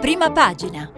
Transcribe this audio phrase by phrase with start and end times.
[0.00, 0.92] Prima pagina.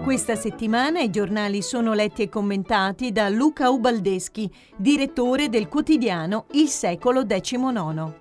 [0.00, 6.68] Questa settimana i giornali sono letti e commentati da Luca Ubaldeschi, direttore del quotidiano Il
[6.68, 8.14] Secolo XIX.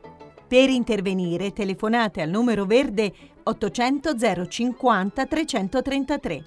[0.48, 3.14] Per intervenire telefonate al numero verde
[3.44, 6.46] 800 050 333.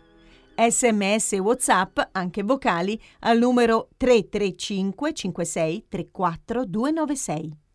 [0.56, 7.66] Sms e WhatsApp, anche vocali, al numero 335 56 34 296.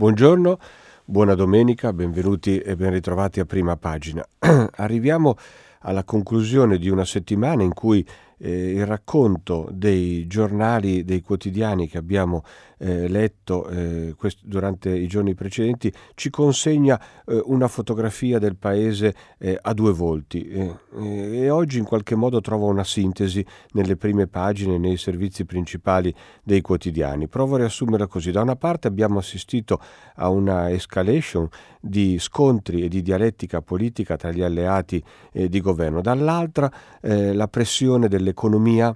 [0.00, 0.58] Buongiorno,
[1.04, 4.26] buona domenica, benvenuti e ben ritrovati a prima pagina.
[4.76, 5.36] Arriviamo
[5.80, 8.02] alla conclusione di una settimana in cui
[8.40, 12.42] eh, il racconto dei giornali, dei quotidiani che abbiamo
[12.82, 19.14] eh, letto eh, quest- durante i giorni precedenti ci consegna eh, una fotografia del paese
[19.38, 24.26] eh, a due volti eh, e oggi in qualche modo trova una sintesi nelle prime
[24.26, 27.28] pagine, nei servizi principali dei quotidiani.
[27.28, 28.30] Provo a riassumerla così.
[28.30, 29.78] Da una parte abbiamo assistito
[30.16, 31.48] a una escalation
[31.80, 35.02] di scontri e di dialettica politica tra gli alleati
[35.32, 38.94] di governo, dall'altra la pressione delle dell'economia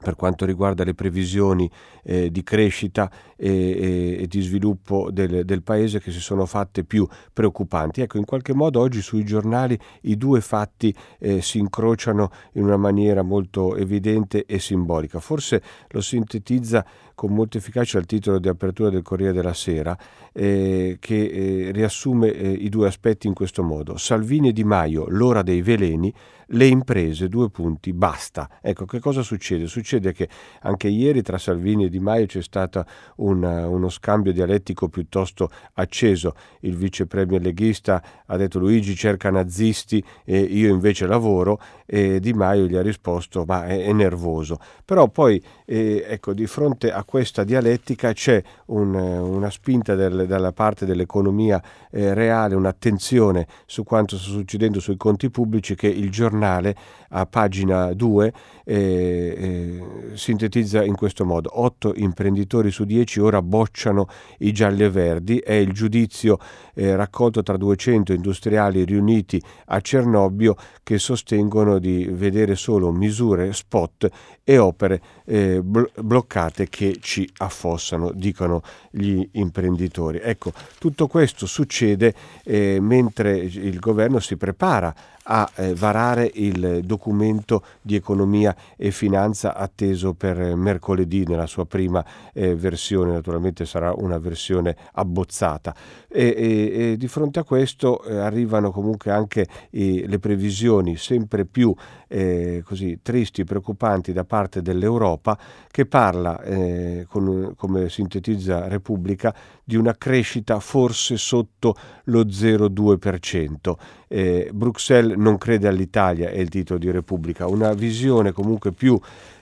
[0.00, 1.68] per quanto riguarda le previsioni
[2.04, 6.84] eh, di crescita e, e, e di sviluppo del, del, paese che si sono fatte
[6.84, 8.02] più preoccupanti.
[8.02, 12.76] Ecco, in qualche modo oggi sui giornali i due fatti eh, si incrociano in una
[12.76, 15.18] maniera molto evidente e simbolica.
[15.18, 19.98] Forse lo sintetizza con molta efficacia il titolo di apertura del Corriere della Sera,
[20.38, 23.96] eh, che eh, riassume eh, i due aspetti in questo modo.
[23.96, 26.14] Salvini e Di Maio, l'ora dei veleni,
[26.52, 28.48] le imprese, due punti, basta.
[28.62, 29.66] Ecco, che cosa succede?
[29.66, 30.28] Succede che
[30.62, 32.84] anche ieri tra Salvini e Di Maio c'è stato
[33.16, 36.34] uno scambio dialettico piuttosto acceso.
[36.60, 42.32] Il vice premier leghista ha detto Luigi cerca nazisti e io invece lavoro e Di
[42.32, 44.58] Maio gli ha risposto ma è, è nervoso.
[44.84, 50.52] Però poi, eh, ecco, di fronte a questa dialettica c'è un, una spinta del, dalla
[50.52, 56.76] parte dell'economia eh, reale, un'attenzione su quanto sta succedendo sui conti pubblici che il giornale
[57.10, 58.32] a pagina 2
[58.64, 59.82] eh, eh,
[60.14, 61.50] sintetizza in questo modo.
[61.60, 64.06] Otto imprenditori su dieci ora bocciano
[64.38, 66.38] i gialli e verdi, è il giudizio
[66.74, 74.08] eh, raccolto tra 200 industriali riuniti a Cernobbio che sostengono di vedere solo misure spot
[74.44, 80.07] e opere eh, bloccate che ci affossano, dicono gli imprenditori.
[80.16, 82.14] Ecco, tutto questo succede
[82.44, 84.94] eh, mentre il governo si prepara
[85.30, 92.04] a eh, varare il documento di economia e finanza atteso per mercoledì nella sua prima
[92.32, 95.74] eh, versione, naturalmente sarà una versione abbozzata.
[96.08, 101.74] E, e, e di fronte a questo eh, arrivano comunque anche le previsioni sempre più
[102.08, 105.38] eh, così tristi, preoccupanti da parte dell'Europa
[105.70, 111.74] che parla, eh, con, come sintetizza Repubblica, di una crescita forse sotto
[112.04, 113.74] lo 0,2%.
[114.08, 118.98] Eh, Bruxelles non crede all'Italia, è il titolo di Repubblica, una visione comunque più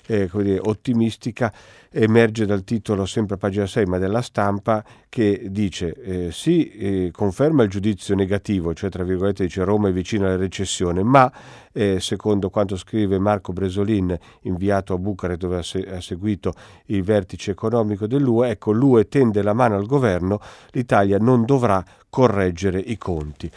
[0.07, 1.53] eh, dire, ottimistica
[1.91, 7.11] emerge dal titolo sempre a pagina 6 ma della stampa che dice eh, sì eh,
[7.11, 11.33] conferma il giudizio negativo cioè tra virgolette dice Roma è vicina alla recessione ma
[11.73, 16.53] eh, secondo quanto scrive Marco Bresolin inviato a Bucarest dove ha, se- ha seguito
[16.87, 20.39] il vertice economico dell'UE ecco l'UE tende la mano al governo
[20.73, 23.51] l'Italia non dovrà correggere i conti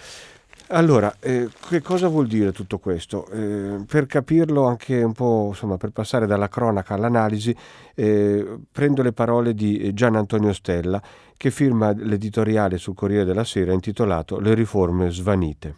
[0.72, 3.28] allora, eh, che cosa vuol dire tutto questo?
[3.30, 7.56] Eh, per capirlo anche un po', insomma, per passare dalla cronaca all'analisi,
[7.96, 11.02] eh, prendo le parole di Gian Antonio Stella,
[11.36, 15.76] che firma l'editoriale sul Corriere della Sera intitolato Le riforme svanite.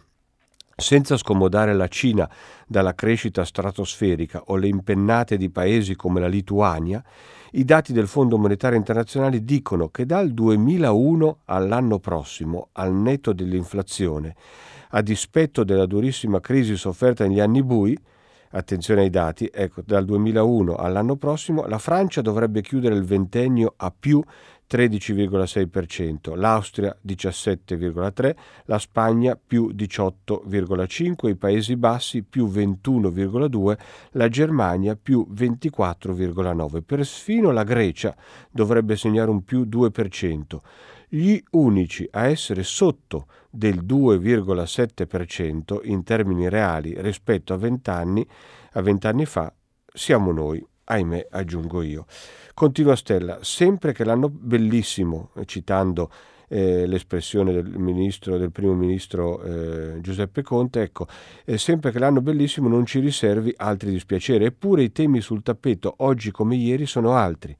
[0.74, 2.28] Senza scomodare la Cina
[2.66, 7.02] dalla crescita stratosferica o le impennate di paesi come la Lituania,
[7.52, 14.34] i dati del Fondo Monetario Internazionale dicono che dal 2001 all'anno prossimo, al netto dell'inflazione,
[14.94, 17.96] a dispetto della durissima crisi sofferta negli anni bui,
[18.50, 23.92] attenzione ai dati, ecco, dal 2001 all'anno prossimo la Francia dovrebbe chiudere il ventennio a
[23.98, 24.22] più
[24.70, 28.34] 13,6%, l'Austria 17,3%,
[28.64, 33.76] la Spagna più 18,5%, i Paesi Bassi più 21,2%,
[34.12, 36.80] la Germania più 24,9%.
[36.80, 38.16] Persino la Grecia
[38.50, 40.58] dovrebbe segnare un più 2%.
[41.14, 48.26] Gli unici a essere sotto del 2,7% in termini reali rispetto a 20 anni,
[48.72, 49.52] a 20 anni fa
[49.92, 52.06] siamo noi, ahimè aggiungo io.
[52.54, 56.10] Continua Stella, sempre che l'anno bellissimo, citando
[56.48, 61.06] eh, l'espressione del, ministro, del primo ministro eh, Giuseppe Conte, ecco,
[61.44, 65.92] eh, sempre che l'anno bellissimo non ci riservi altri dispiaceri, eppure i temi sul tappeto
[65.98, 67.54] oggi come ieri sono altri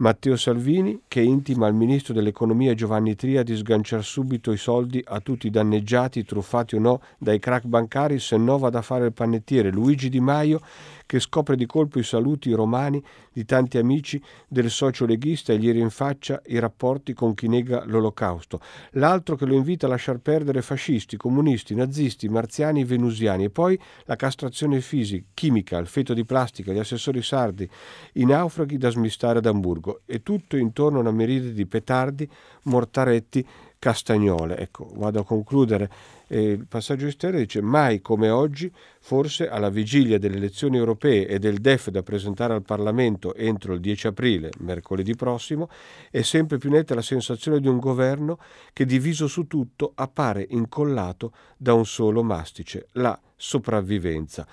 [0.00, 5.20] Matteo Salvini che intima al ministro dell'economia Giovanni Tria di sganciare subito i soldi a
[5.20, 9.12] tutti i danneggiati, truffati o no, dai crack bancari, se no vada a fare il
[9.12, 9.70] panettiere.
[9.70, 10.62] Luigi Di Maio
[11.10, 13.02] che scopre di colpo i saluti romani
[13.32, 18.60] di tanti amici del socio leghista e gli rinfaccia i rapporti con chi nega l'olocausto.
[18.92, 24.14] L'altro che lo invita a lasciar perdere fascisti, comunisti, nazisti, marziani, venusiani e poi la
[24.14, 27.68] castrazione fisica, chimica, il feto di plastica, gli assessori sardi,
[28.12, 32.30] i naufraghi da smistare ad Amburgo e tutto intorno a una meride di petardi,
[32.62, 33.44] mortaretti,
[33.80, 34.58] castagnole.
[34.58, 35.90] Ecco, vado a concludere
[36.28, 41.40] e il passaggio esterno dice mai come oggi, forse alla vigilia delle elezioni europee e
[41.40, 45.68] del DEF da presentare al Parlamento entro il 10 aprile, mercoledì prossimo,
[46.10, 48.38] è sempre più netta la sensazione di un governo
[48.72, 54.46] che diviso su tutto appare incollato da un solo mastice, la sopravvivenza.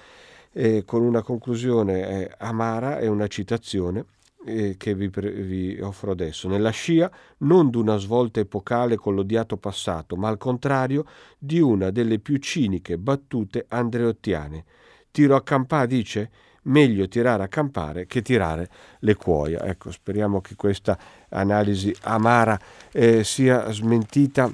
[0.54, 4.06] E con una conclusione eh, amara e una citazione
[4.48, 6.48] eh, che vi, vi, offro adesso.
[6.48, 11.06] Nella scia non di una svolta epocale con l'odiato passato, ma al contrario
[11.38, 14.64] di una delle più ciniche battute andreottiane.
[15.12, 16.30] Tiro a campà, dice?
[16.64, 19.64] Meglio tirare a campare che tirare le cuoia.
[19.64, 20.98] Ecco, speriamo che questa
[21.30, 22.60] analisi amara
[22.92, 24.50] eh, sia smentita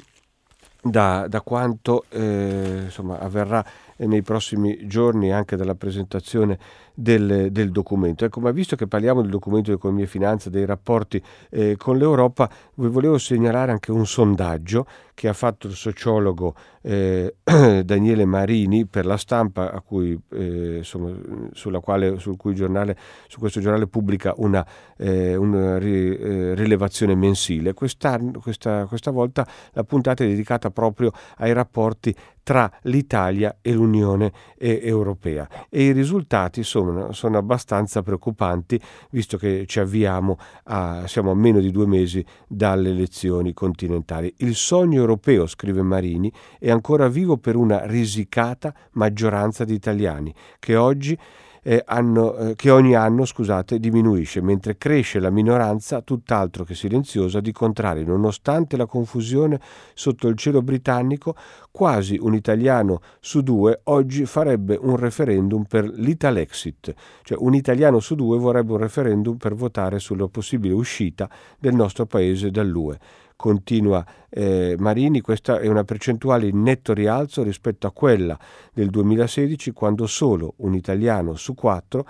[0.84, 3.66] da, da quanto eh, insomma, avverrà
[3.98, 6.58] nei prossimi giorni anche dalla presentazione
[6.94, 8.26] del, del, documento.
[8.26, 11.98] Ecco, ma visto che parliamo del documento di economia e finanza, dei rapporti eh, con
[11.98, 14.86] l'Europa, vi volevo segnalare anche un sondaggio
[15.16, 17.36] che ha fatto il sociologo eh,
[17.84, 22.98] Daniele Marini per la stampa, cui, eh, sulla quale, sul cui giornale,
[23.28, 24.66] su questo giornale pubblica una,
[24.98, 27.74] eh, una ri, eh, rilevazione mensile.
[27.74, 32.14] Questa, questa volta la puntata è dedicata proprio ai rapporti
[32.44, 38.80] tra l'Italia e l'Unione Europea e i risultati sono, sono, abbastanza preoccupanti
[39.12, 44.34] visto che ci avviamo a, siamo a meno di due mesi dalle elezioni continentali.
[44.38, 50.76] Il sogno europeo, scrive Marini, è ancora vivo per una risicata maggioranza di italiani che
[50.76, 51.18] oggi
[51.64, 57.40] eh, anno, eh, che ogni anno scusate, diminuisce, mentre cresce la minoranza tutt'altro che silenziosa
[57.40, 58.06] di contrario.
[58.06, 59.60] Nonostante la confusione
[59.94, 61.36] sotto il cielo britannico,
[61.72, 66.94] quasi un italiano su due oggi farebbe un referendum per l'Italexit,
[67.24, 72.06] cioè un italiano su due vorrebbe un referendum per votare sulla possibile uscita del nostro
[72.06, 73.00] paese dall'UE
[73.44, 78.40] continua eh, Marini, questa è una percentuale in netto rialzo rispetto a quella
[78.72, 82.08] del 2016 quando solo un italiano su quattro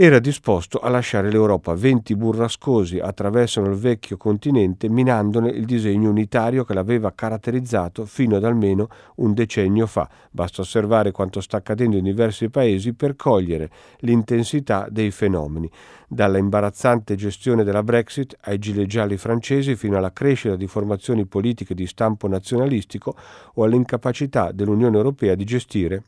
[0.00, 1.74] era disposto a lasciare l'Europa.
[1.74, 8.44] Venti burrascosi attraversano il vecchio continente minandone il disegno unitario che l'aveva caratterizzato fino ad
[8.44, 10.08] almeno un decennio fa.
[10.30, 13.70] Basta osservare quanto sta accadendo in diversi paesi per cogliere
[14.02, 15.68] l'intensità dei fenomeni.
[16.06, 21.74] Dalla imbarazzante gestione della Brexit ai gilet gialli francesi fino alla crescita di formazioni politiche
[21.74, 23.16] di stampo nazionalistico
[23.54, 26.02] o all'incapacità dell'Unione Europea di gestire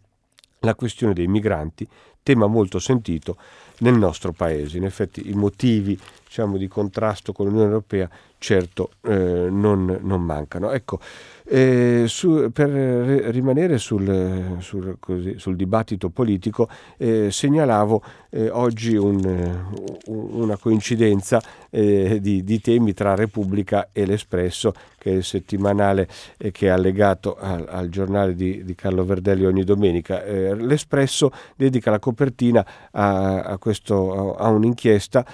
[0.61, 1.87] la questione dei migranti,
[2.23, 3.37] tema molto sentito
[3.79, 4.77] nel nostro paese.
[4.77, 8.09] In effetti i motivi diciamo, di contrasto con l'Unione Europea
[8.39, 10.71] certo eh, non, non, mancano.
[10.71, 10.99] Ecco,
[11.45, 19.65] eh, su, per rimanere sul, sul, così, sul, dibattito politico, eh, segnalavo eh, oggi un,
[20.07, 21.41] una coincidenza
[21.71, 26.09] eh, di, di, temi tra Repubblica e l'Espresso, che è il settimanale
[26.39, 30.23] eh, che è allegato al, al giornale di, di, Carlo Verdelli ogni domenica.
[30.23, 35.25] L'Espresso dedica la copertina a, a, questo, a un'inchiesta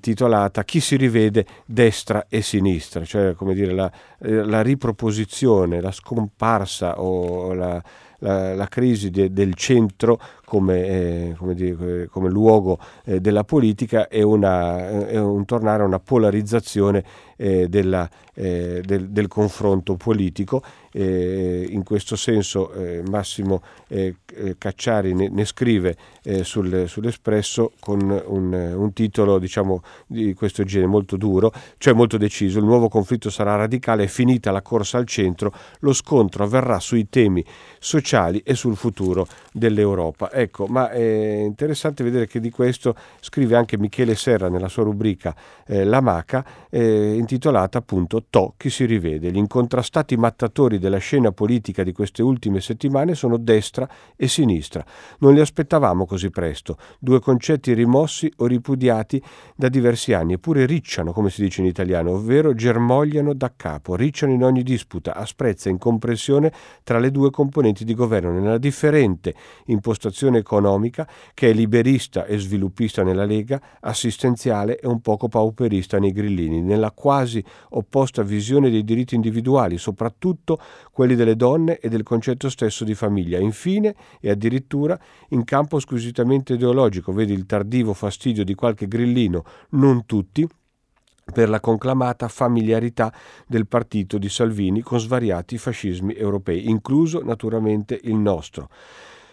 [0.00, 5.92] titolata Chi si rivede destra e sinistra cioè come dire la, eh, la riproposizione, la
[5.92, 7.82] scomparsa o la,
[8.18, 14.08] la, la crisi de, del centro come, eh, come, dire, come luogo eh, della politica
[14.08, 17.04] è, una, è, un tornare a una polarizzazione
[17.36, 20.62] eh, della, eh, del, del, confronto politico.
[20.96, 24.14] in questo senso eh, Massimo eh,
[24.56, 25.94] Cacciari ne, ne scrive
[26.42, 32.58] sul, sull'Espresso con un, un, titolo diciamo, di questo genere molto duro, cioè molto deciso.
[32.58, 37.08] Il nuovo conflitto sarà radicale, è finita la corsa al centro, lo scontro avverrà sui
[37.10, 37.44] temi
[37.78, 40.32] sociali e sul futuro dell'Europa.
[40.32, 45.34] Ecco, ma è interessante vedere che di questo scrive anche Michele Serra nella sua rubrica
[45.66, 49.32] eh, La Maca, eh, intitolata appunto To chi si rivede.
[49.32, 54.84] Gli incontrastati mattatori della scena politica di queste ultime settimane sono destra e sinistra.
[55.18, 59.20] Non li aspettavamo così presto, due concetti rimossi o ripudiati
[59.56, 64.32] da diversi anni, eppure ricciano, come si dice in italiano, ovvero germogliano da capo, ricciano
[64.32, 66.52] in ogni disputa, asprezza, incompressione
[66.84, 69.34] tra le due componenti di governo, nella differente
[69.66, 76.12] impostazione economica che è liberista e sviluppista nella Lega, assistenziale e un poco pauperista nei
[76.12, 80.60] grillini, nella quasi opposta visione dei diritti individuali, soprattutto
[80.92, 83.38] quelli delle donne e del concetto stesso di famiglia.
[83.38, 84.98] Infine, e addirittura
[85.30, 90.46] in campo squisitamente ideologico, vedi il tardivo fastidio di qualche grillino, non tutti,
[91.32, 93.12] per la conclamata familiarità
[93.48, 98.68] del partito di Salvini con svariati fascismi europei, incluso naturalmente il nostro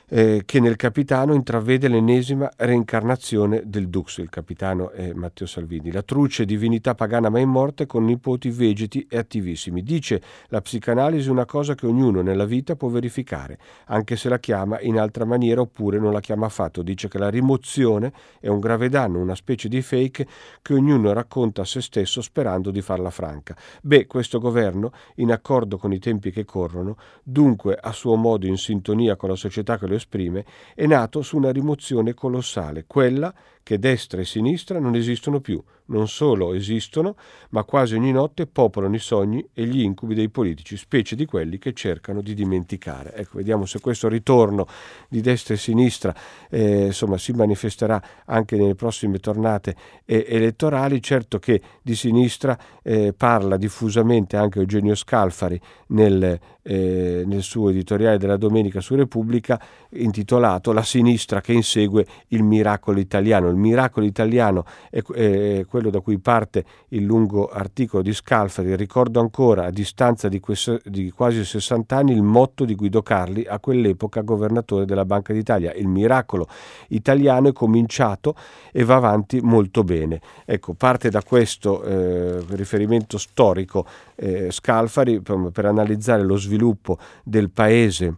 [0.10, 6.01] eh, che nel capitano intravede l'ennesima reincarnazione del Dux, il capitano è Matteo Salvini, la
[6.01, 9.81] truce divinità pagana mai morte con nipoti vegeti e attivissimi.
[9.83, 14.79] Dice la psicanalisi una cosa che ognuno nella vita può verificare, anche se la chiama
[14.81, 16.81] in altra maniera oppure non la chiama affatto.
[16.81, 20.27] Dice che la rimozione è un grave danno, una specie di fake
[20.62, 23.55] che ognuno racconta a se stesso sperando di farla franca.
[23.81, 28.57] Beh, questo governo, in accordo con i tempi che corrono, dunque a suo modo in
[28.57, 30.46] sintonia con la società che lo esprime,
[30.76, 36.08] è nato su una rimozione colossale, quella che destra e sinistra non esistono più, non
[36.08, 37.15] solo esistono,
[37.50, 41.58] ma quasi ogni notte popolano i sogni e gli incubi dei politici, specie di quelli
[41.58, 43.13] che cercano di dimenticare.
[43.15, 44.67] Ecco, vediamo se questo ritorno
[45.08, 46.13] di destra e sinistra
[46.50, 51.01] eh, insomma, si manifesterà anche nelle prossime tornate eh, elettorali.
[51.01, 58.17] Certo che di sinistra eh, parla diffusamente anche Eugenio Scalfari nel, eh, nel suo editoriale
[58.17, 63.51] della domenica su Repubblica intitolato La sinistra che insegue il miracolo italiano.
[63.53, 68.75] Il miracolo italiano è, quello da cui parte il lungo articolo di Scalfari.
[68.75, 73.45] Ricordo ancora, a distanza di, questo, di quasi 60 anni, il motto di Guido Carli,
[73.45, 75.74] a quell'epoca governatore della Banca d'Italia.
[75.74, 76.48] Il miracolo
[76.89, 78.36] italiano è cominciato
[78.72, 80.19] e va avanti molto bene.
[80.45, 88.15] Ecco, parte da questo eh, riferimento storico eh, Scalfari per analizzare lo sviluppo del paese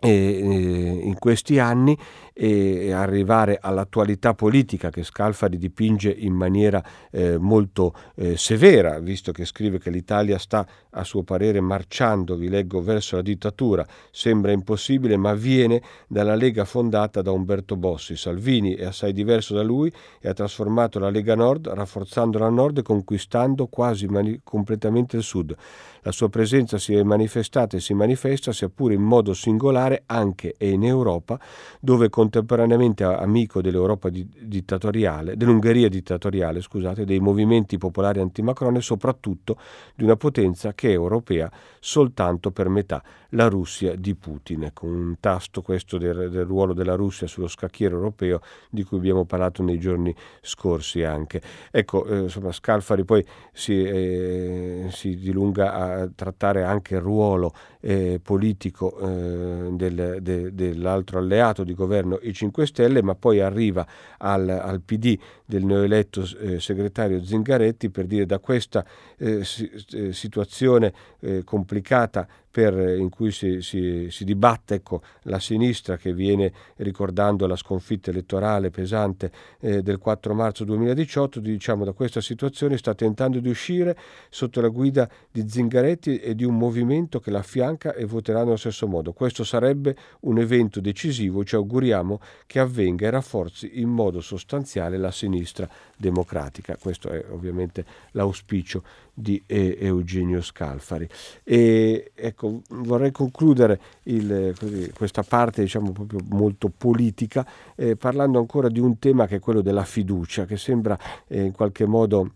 [0.00, 1.96] eh, in questi anni
[2.40, 6.80] e arrivare all'attualità politica che Scalfari dipinge in maniera
[7.10, 12.48] eh, molto eh, severa, visto che scrive che l'Italia sta a suo parere marciando, vi
[12.48, 18.14] leggo, verso la dittatura, sembra impossibile, ma viene dalla Lega fondata da Umberto Bossi.
[18.14, 22.78] Salvini è assai diverso da lui e ha trasformato la Lega Nord, rafforzandola a nord
[22.78, 25.56] e conquistando quasi mani- completamente il sud.
[26.02, 30.54] La sua presenza si è manifestata e si manifesta, sia pure in modo singolare, anche
[30.56, 31.38] e in Europa,
[31.80, 39.56] dove contemporaneamente amico dell'Europa di- dittatoriale, dell'Ungheria dittatoriale, scusate, dei movimenti popolari antimacron e soprattutto
[39.94, 44.70] di una potenza che è europea soltanto per metà, la Russia di Putin.
[44.74, 49.24] Con un tasto questo del, del ruolo della Russia sullo scacchiere europeo di cui abbiamo
[49.24, 51.40] parlato nei giorni scorsi anche.
[51.70, 58.20] Ecco, eh, insomma, Scalfari poi si, eh, si dilunga a trattare anche il ruolo eh,
[58.22, 63.86] politico eh, del, de, dell'altro alleato di governo, i 5 Stelle, ma poi arriva
[64.18, 68.84] al, al PD del neoeletto eh, segretario Zingaretti per dire da questa
[69.16, 69.44] eh,
[69.92, 72.26] eh, situazione eh, complicata
[72.58, 78.10] per, in cui si, si, si dibatte ecco, la sinistra che viene ricordando la sconfitta
[78.10, 83.96] elettorale pesante eh, del 4 marzo 2018, diciamo da questa situazione sta tentando di uscire
[84.28, 88.56] sotto la guida di Zingaretti e di un movimento che la affianca e voterà nello
[88.56, 89.12] stesso modo.
[89.12, 95.12] Questo sarebbe un evento decisivo, ci auguriamo che avvenga e rafforzi in modo sostanziale la
[95.12, 95.68] sinistra
[95.98, 96.76] democratica.
[96.80, 101.08] Questo è ovviamente l'auspicio di Eugenio Scalfari.
[101.42, 108.68] E ecco, vorrei concludere il, così, questa parte diciamo proprio molto politica eh, parlando ancora
[108.68, 112.32] di un tema che è quello della fiducia, che sembra eh, in qualche modo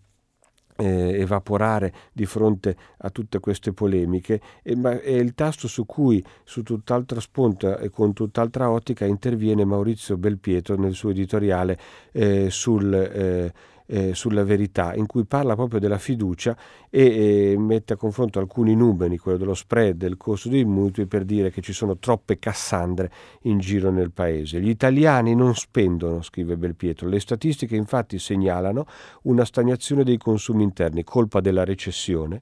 [0.83, 6.23] eh, evaporare di fronte a tutte queste polemiche e, ma, è il tasto su cui
[6.43, 11.79] su tutt'altra spunta e con tutt'altra ottica interviene Maurizio Belpietro nel suo editoriale
[12.11, 13.53] eh, sul eh,
[13.93, 16.57] eh, sulla verità, in cui parla proprio della fiducia
[16.89, 21.25] e eh, mette a confronto alcuni numeri, quello dello spread, del costo dei mutui, per
[21.25, 24.63] dire che ci sono troppe cassandre in giro nel paese.
[24.63, 27.07] Gli italiani non spendono, scrive Belpietro.
[27.07, 28.87] Le statistiche infatti segnalano
[29.25, 32.41] una stagnazione dei consumi interni, colpa della recessione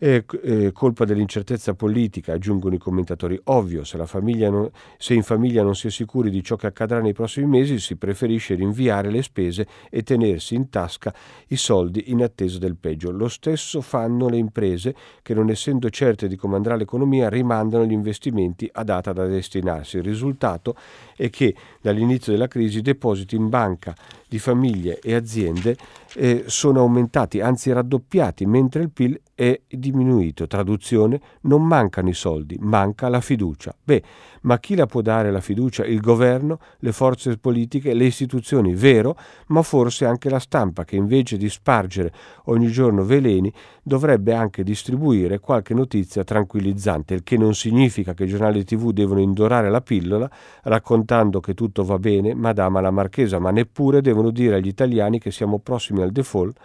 [0.00, 3.38] è eh, colpa dell'incertezza politica, aggiungono i commentatori.
[3.44, 7.12] Ovvio, se, non, se, in famiglia non si è sicuri di ciò che accadrà nei
[7.12, 11.12] prossimi mesi, si preferisce rinviare le spese e tenersi in tasca
[11.48, 13.10] i soldi in attesa del peggio.
[13.10, 17.92] Lo stesso fanno le imprese che, non essendo certe di come andrà l'economia, rimandano gli
[17.92, 19.98] investimenti a data da destinarsi.
[19.98, 20.76] Il risultato
[21.14, 23.94] è che dall'inizio della crisi i depositi in banca
[24.26, 25.76] di famiglie e aziende
[26.14, 30.46] eh, sono aumentati, anzi raddoppiati, mentre il PIL è di diminuito.
[30.46, 33.74] Traduzione, non mancano i soldi, manca la fiducia.
[33.82, 34.02] Beh,
[34.42, 35.84] ma chi la può dare la fiducia?
[35.84, 41.36] Il governo, le forze politiche, le istituzioni, vero, ma forse anche la stampa che invece
[41.36, 42.12] di spargere
[42.44, 43.52] ogni giorno veleni
[43.90, 49.18] dovrebbe anche distribuire qualche notizia tranquillizzante, il che non significa che i giornali tv devono
[49.18, 50.30] indorare la pillola
[50.62, 55.32] raccontando che tutto va bene, madama la marchesa, ma neppure devono dire agli italiani che
[55.32, 56.56] siamo prossimi al default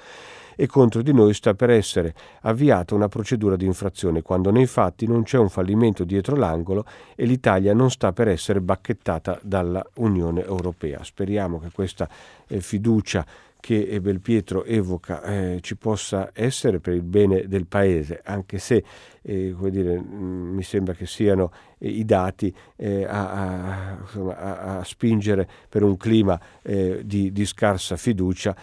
[0.56, 5.08] e contro di noi sta per essere avviata una procedura di infrazione, quando nei fatti
[5.08, 10.46] non c'è un fallimento dietro l'angolo e l'Italia non sta per essere bacchettata dalla Unione
[10.46, 11.04] Europea.
[11.04, 12.08] Speriamo che questa
[12.48, 13.26] eh, fiducia
[13.66, 18.84] che Belpietro evoca eh, ci possa essere per il bene del Paese, anche se
[19.26, 24.84] eh, dire, mi sembra che siano eh, i dati eh, a, a, insomma, a, a,
[24.84, 28.56] spingere per un clima eh, di, di, scarsa fiducia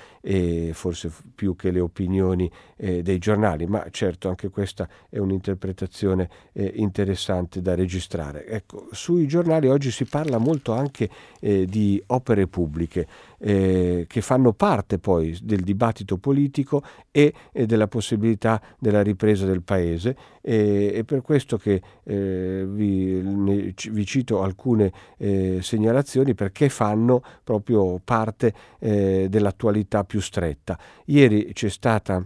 [0.73, 7.61] forse più che le opinioni eh, dei giornali, ma certo anche questa è un'interpretazione interessante
[7.61, 8.47] da registrare.
[8.47, 15.37] Ecco, sui giornali oggi si parla molto anche di opere pubbliche che fanno parte poi
[15.43, 20.17] del dibattito politico e della possibilità della ripresa del Paese
[20.53, 27.23] e, è per questo che eh, vi, ne, vi, cito alcune eh, segnalazioni perché fanno
[27.43, 30.79] proprio parte eh, dell'attualità più stretta.
[31.07, 32.23] Ieri c'è stata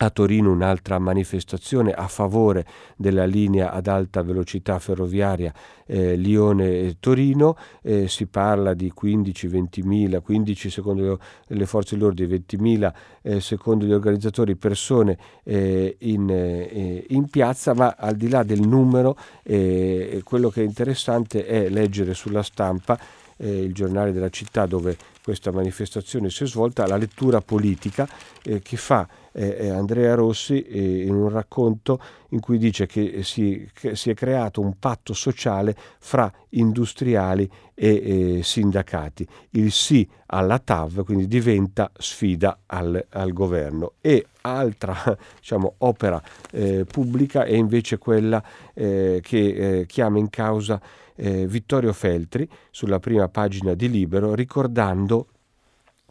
[0.00, 2.64] a Torino un'altra manifestazione a favore
[2.96, 5.52] della linea ad alta velocità ferroviaria
[5.86, 12.94] eh, Lione-Torino, eh, si parla di 15-20 mila, 15 secondo le forze dell'ordine, 20 mila
[13.22, 18.60] eh, secondo gli organizzatori persone eh, in, eh, in, piazza, ma al di là del
[18.60, 22.98] numero eh, quello che è interessante è leggere sulla stampa
[23.40, 28.08] il giornale della città dove questa manifestazione si è svolta, la lettura politica
[28.42, 29.06] che fa
[29.38, 34.14] eh, Andrea Rossi eh, in un racconto in cui dice che si, che si, è
[34.14, 39.26] creato un patto sociale fra industriali e eh, sindacati.
[39.50, 44.96] Il sì alla TAV quindi diventa sfida al, al governo e altra
[45.38, 48.42] diciamo, opera eh, pubblica è invece quella
[48.74, 50.80] eh, che eh, chiama in causa
[51.20, 55.26] Vittorio Feltri sulla prima pagina di Libero ricordando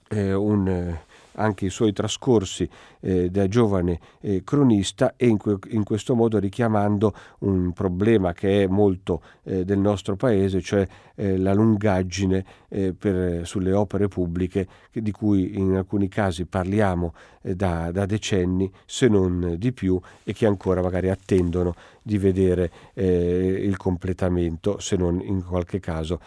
[0.09, 0.97] un
[1.37, 2.69] anche i suoi trascorsi
[3.01, 8.63] eh, da giovane eh, cronista e in, que- in, questo modo richiamando un problema che
[8.63, 14.67] è molto eh, del nostro paese, cioè eh, la lungaggine eh, per, sulle opere pubbliche
[14.91, 20.33] di cui in alcuni casi parliamo eh, da, da, decenni, se non di più, e
[20.33, 26.21] che ancora magari attendono di vedere il completamento, se non in qualche caso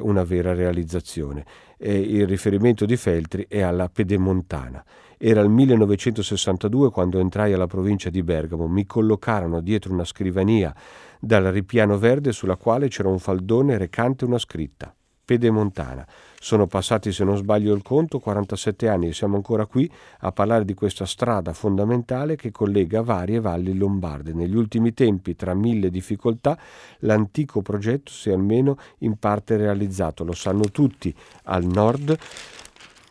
[0.00, 1.44] una vera realizzazione
[1.80, 4.84] eh, il riferimento di Feltri è alla Pedemontana.
[5.16, 8.68] Era il 1962 quando entrai alla provincia di Bergamo.
[8.68, 10.74] Mi collocarono dietro una scrivania
[11.18, 14.94] dal ripiano verde sulla quale c'era un faldone recante una scritta.
[15.24, 16.06] Pedemontana.
[16.42, 19.88] Sono passati, se non sbaglio il conto, 47 anni e siamo ancora qui
[20.20, 24.32] a parlare di questa strada fondamentale che collega varie valli lombarde.
[24.32, 26.58] Negli ultimi tempi, tra mille difficoltà,
[27.00, 30.24] l'antico progetto si è almeno in parte realizzato.
[30.24, 32.16] Lo sanno tutti al nord.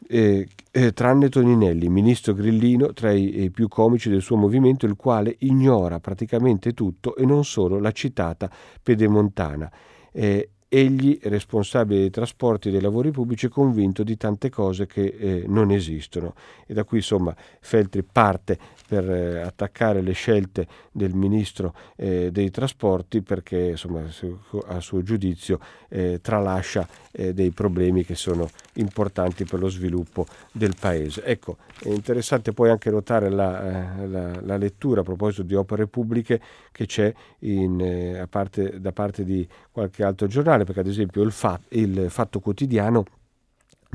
[0.07, 4.95] Eh, eh, tranne Toninelli, ministro grillino tra i, i, più comici del suo movimento, il
[4.95, 8.49] quale ignora praticamente tutto e non solo la citata
[8.81, 9.71] pedemontana.
[10.11, 15.03] Eh, egli, responsabile dei trasporti e dei lavori pubblici, è convinto di tante cose che
[15.03, 16.35] eh, non esistono.
[16.65, 22.51] E da qui insomma Feltri parte per eh, attaccare le scelte del ministro eh, dei
[22.51, 24.03] trasporti perché insomma,
[24.67, 30.75] a suo giudizio eh, tralascia eh, dei problemi che sono importanti per lo sviluppo del
[30.79, 31.23] paese.
[31.23, 35.87] Ecco, è interessante poi anche notare la, eh, la, la lettura a proposito di opere
[35.87, 36.39] pubbliche
[36.71, 39.47] che c'è in, parte, da parte di
[39.79, 43.05] qualche altro giornale perché ad esempio il, fat, il Fatto Quotidiano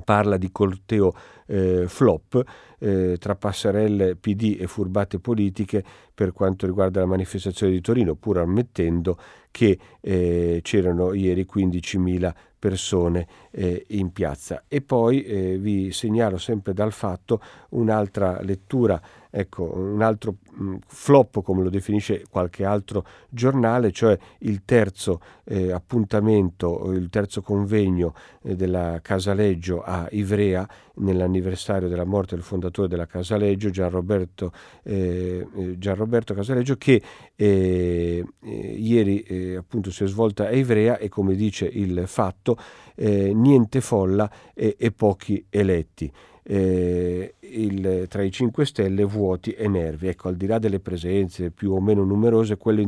[0.02, 1.12] parla di corteo
[1.46, 2.42] eh, flop
[2.78, 8.38] eh, tra passerelle PD e furbate politiche per quanto riguarda la manifestazione di Torino, pur
[8.38, 9.16] ammettendo
[9.50, 14.64] che eh, c'erano ieri 15.000 persone eh, in piazza.
[14.66, 19.00] E poi eh, vi segnalo sempre dal fatto un'altra lettura
[19.36, 25.72] ecco, un altro mh, flop, come lo definisce qualche altro giornale, cioè il terzo eh,
[25.72, 30.68] appuntamento, il terzo convegno eh, della Casaleggio a Ivrea
[30.98, 34.52] nell'anniversario della morte del fondatore della Casaleggio, Gianroberto,
[34.84, 37.02] eh, eh Gianroberto Casaleggio, che
[37.34, 42.56] eh, eh, ieri appunto si è svolta a Ivrea e come dice il fatto,
[42.96, 46.12] niente folla e, e pochi eletti.
[46.46, 50.08] Eh, il, tra i 5 Stelle vuoti e nervi.
[50.08, 52.86] Ecco, al di là delle presenze più o meno numerose, quello,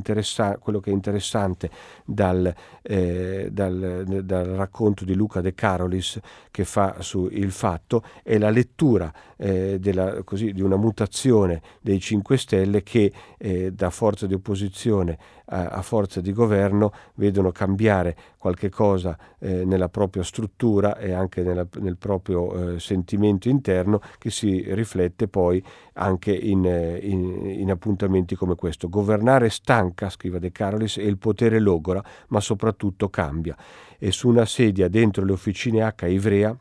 [0.60, 1.70] quello che è interessante
[2.04, 8.38] dal, eh, dal, dal, racconto di Luca De Carolis che fa su Il Fatto è
[8.38, 14.26] la lettura eh, della, così, di una mutazione dei 5 Stelle che eh, da forza
[14.26, 21.12] di opposizione a, forza di governo vedono cambiare qualche cosa eh, nella propria struttura e
[21.12, 25.62] anche nella, nel proprio eh, sentimento interno che si riflette poi
[25.94, 28.88] anche in, eh, in, in, appuntamenti come questo.
[28.88, 33.56] Governare stanca, scrive De Carolis, e il potere logora, ma soprattutto cambia.
[33.98, 36.56] E su una sedia dentro le officine H Ivrea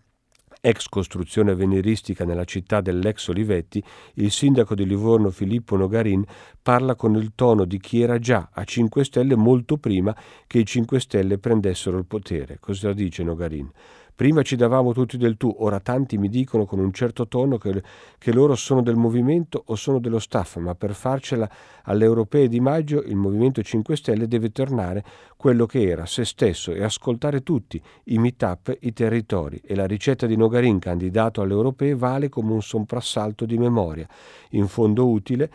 [0.65, 3.83] ex costruzione avveniristica nella città dell'ex Olivetti,
[4.15, 6.25] il sindaco di Livorno Filippo Nogarin
[6.59, 10.15] parla con il tono di chi era già a 5 Stelle molto prima
[10.47, 12.57] che i 5 Stelle prendessero il potere.
[12.59, 13.69] Cosa dice Nogarin?
[14.15, 17.83] Prima ci davamo tutti del tu, ora tanti mi dicono con un certo tono che,
[18.17, 21.49] che loro sono del movimento o sono dello staff, ma per farcela
[21.83, 25.03] alle europee di maggio il Movimento 5 Stelle deve tornare
[25.35, 29.61] quello che era, se stesso, e ascoltare tutti, i meet-up, i territori.
[29.65, 34.07] E la ricetta di Nogarin, candidato alle europee, vale come un somprassalto di memoria,
[34.51, 35.51] in fondo utile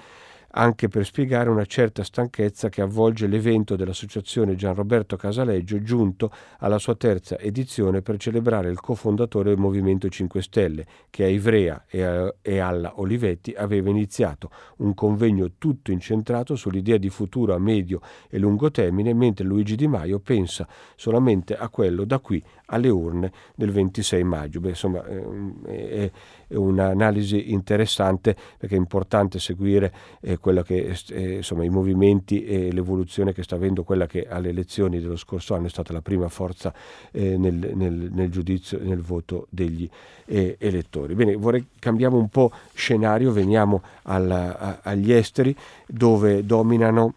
[0.53, 6.97] anche per spiegare una certa stanchezza che avvolge l'evento dell'associazione Gianroberto Casaleggio giunto alla sua
[6.97, 12.35] terza edizione per celebrare il cofondatore del Movimento 5 Stelle, che a Ivrea e, a,
[12.43, 18.39] e alla Olivetti aveva iniziato un convegno tutto incentrato sull'idea di futuro a medio e
[18.39, 23.71] lungo termine, mentre Luigi Di Maio pensa solamente a quello da qui alle urne del
[23.71, 24.61] 26 maggio.
[24.61, 26.11] Beh, insomma, è,
[26.47, 33.33] è un'analisi interessante perché è importante seguire eh, che, eh, insomma, i movimenti e l'evoluzione
[33.33, 36.73] che sta avendo quella che alle elezioni dello scorso anno è stata la prima forza
[37.13, 39.89] eh, nel, nel, nel, giudizio e nel voto degli
[40.27, 41.15] eh, elettori.
[41.15, 45.55] Bene, vorrei cambiamo un po' scenario, veniamo alla, a, agli esteri
[45.87, 47.15] dove dominano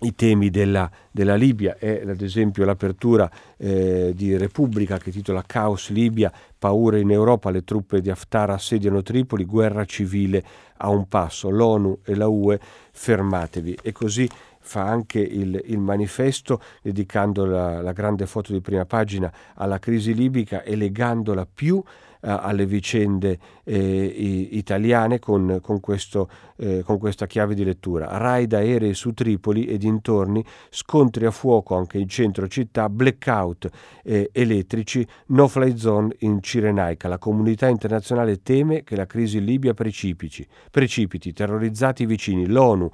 [0.00, 5.90] i temi della, della, Libia e ad esempio l'apertura eh, di Repubblica che titola Caos
[5.90, 10.42] Libia, paura in Europa, le truppe di Haftar assediano Tripoli, guerra civile
[10.82, 12.58] a un passo, l'ONU e la UE
[12.92, 13.78] fermatevi.
[13.82, 14.28] E così
[14.62, 20.14] fa anche il, il manifesto dedicando la, la grande foto di prima pagina alla crisi
[20.14, 21.82] libica e legandola più
[22.20, 28.18] alle vicende eh, italiane con, con, questo, eh, con, questa chiave di lettura.
[28.18, 33.68] Raid aerei su Tripoli e dintorni, scontri a fuoco anche in centro città, blackout
[34.02, 37.08] eh, elettrici, no fly zone in Cirenaica.
[37.08, 42.46] La comunità internazionale teme che la crisi in Libia precipiti, precipiti terrorizzati vicini.
[42.46, 42.90] L'ONU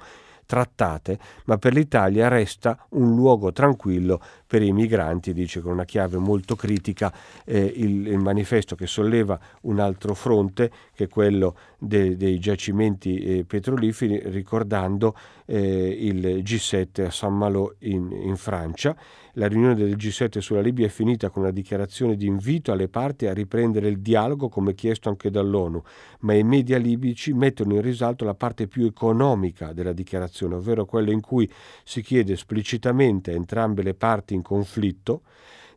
[0.47, 6.17] trattate, ma per l'Italia resta un luogo tranquillo per i migranti, dice con una chiave
[6.17, 7.13] molto critica
[7.45, 13.19] eh, il, il, manifesto che solleva un altro fronte, che è quello de, dei giacimenti
[13.19, 18.95] eh, petroliferi, ricordando eh, il G7 a Saint-Malo in, in Francia.
[19.37, 23.27] La riunione del G7 sulla Libia è finita con una dichiarazione di invito alle parti
[23.27, 25.79] a riprendere il dialogo come chiesto anche dall'ONU,
[26.21, 31.11] ma i media libici mettono in risalto la parte più economica della dichiarazione, ovvero quella
[31.11, 31.47] in cui
[31.83, 35.21] si chiede esplicitamente a entrambe le parti in conflitto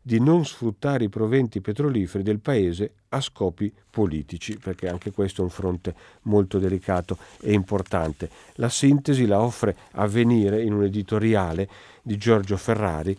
[0.03, 5.45] di non sfruttare i proventi petroliferi del paese a scopi politici, perché anche questo è
[5.45, 8.31] un fronte molto delicato e importante.
[8.55, 11.69] La sintesi la offre Avvenire in un editoriale
[12.03, 13.17] di Giorgio Ferrari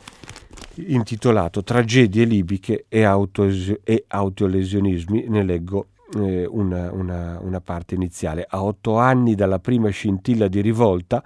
[0.75, 3.01] intitolato Tragedie libiche e,
[3.83, 5.25] e autolesionismi.
[5.27, 8.45] Ne leggo eh, una, una, una parte iniziale.
[8.47, 11.23] A otto anni dalla prima scintilla di rivolta,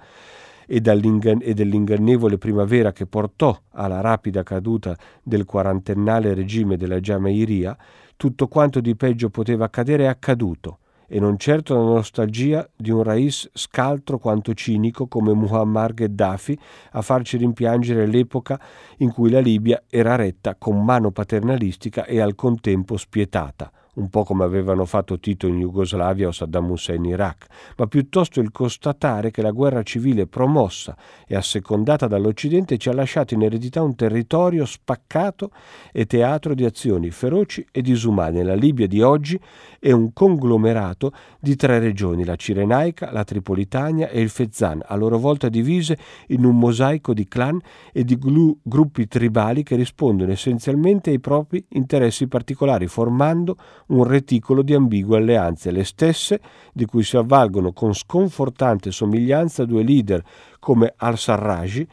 [0.66, 7.76] e, e dell'ingannevole primavera che portò alla rapida caduta del quarantennale regime della Giamairia,
[8.16, 13.02] tutto quanto di peggio poteva accadere è accaduto, e non certo la nostalgia di un
[13.02, 16.58] rais scaltro quanto cinico come Muammar Gheddafi
[16.92, 18.60] a farci rimpiangere l'epoca
[18.98, 24.24] in cui la Libia era retta con mano paternalistica e al contempo spietata un po'
[24.24, 29.30] come avevano fatto Tito in Jugoslavia o Saddam Hussein in Iraq, ma piuttosto il constatare
[29.30, 34.64] che la guerra civile promossa e assecondata dall'Occidente ci ha lasciato in eredità un territorio
[34.64, 35.50] spaccato
[35.92, 38.42] e teatro di azioni feroci e disumane.
[38.42, 39.38] La Libia di oggi
[39.78, 45.18] è un conglomerato di tre regioni, la Cirenaica, la Tripolitania e il Fezzan, a loro
[45.18, 47.58] volta divise in un mosaico di clan
[47.92, 53.56] e di glu- gruppi tribali che rispondono essenzialmente ai propri interessi particolari, formando
[53.86, 56.40] un reticolo di ambigue alleanze, le stesse
[56.72, 60.22] di cui si avvalgono con sconfortante somiglianza due leader
[60.58, 61.86] come al-Sarraj,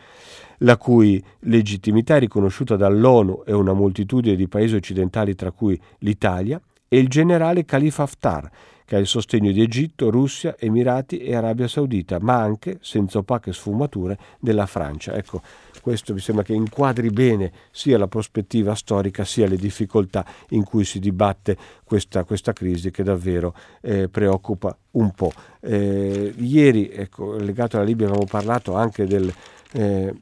[0.59, 6.61] la cui legittimità è riconosciuta dall'ONU e una moltitudine di paesi occidentali tra cui l'Italia,
[6.87, 8.49] e il generale Khalifa Haftar,
[8.85, 13.53] che ha il sostegno di Egitto, Russia, Emirati e Arabia Saudita, ma anche, senza opache
[13.53, 15.13] sfumature, della Francia.
[15.15, 15.41] Ecco,
[15.81, 20.85] questo mi sembra che inquadri bene sia la prospettiva storica sia le difficoltà in cui
[20.85, 25.31] si dibatte questa, questa crisi che davvero eh, preoccupa un po'.
[25.59, 29.33] Eh, ieri, ecco, legato alla Libia, avevamo parlato anche del...
[29.73, 30.13] Eh,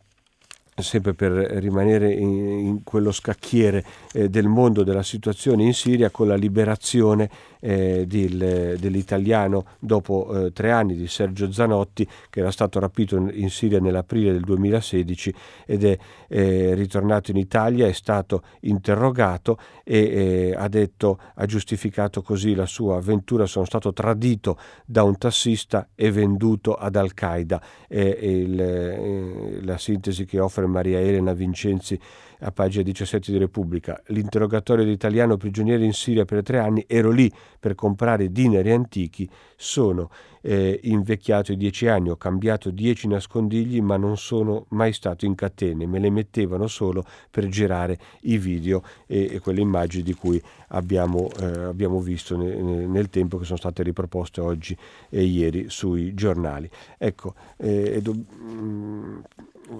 [0.82, 6.28] sempre per rimanere in, in quello scacchiere eh, del mondo della situazione in Siria con
[6.28, 7.30] la liberazione
[7.62, 13.32] eh, del, dell'italiano dopo eh, tre anni di Sergio Zanotti che era stato rapito in,
[13.34, 15.34] in Siria nell'aprile del 2016
[15.66, 15.98] ed è
[16.28, 22.66] eh, ritornato in Italia, è stato interrogato e eh, ha detto, ha giustificato così la
[22.66, 27.62] sua avventura, sono stato tradito da un tassista e venduto ad Al-Qaeda.
[27.88, 32.00] Eh, la sintesi che offre Maria Elena Vincenzi
[32.42, 34.02] a pagina 17 di Repubblica.
[34.08, 40.10] L'interrogatorio dell'italiano prigioniero in Siria per tre anni, ero lì per comprare dinari antichi, sono
[40.42, 45.36] eh, invecchiato i dieci anni, ho cambiato dieci nascondigli ma non sono mai stato in
[45.36, 50.42] catene, me le mettevano solo per girare i video e, e quelle immagini di cui
[50.70, 54.76] abbiamo, eh, abbiamo visto ne, ne, nel tempo che sono state riproposte oggi
[55.10, 56.70] e ieri sui giornali.
[56.98, 59.22] Ecco, eh, do, mh,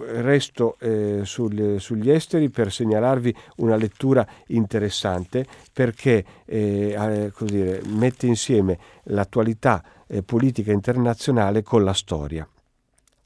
[0.00, 8.78] resto eh, sul, sugli esteri per segnalarvi una lettura interessante perché eh, dire, mette insieme
[9.04, 12.46] l'attualità eh, politica internazionale con la storia.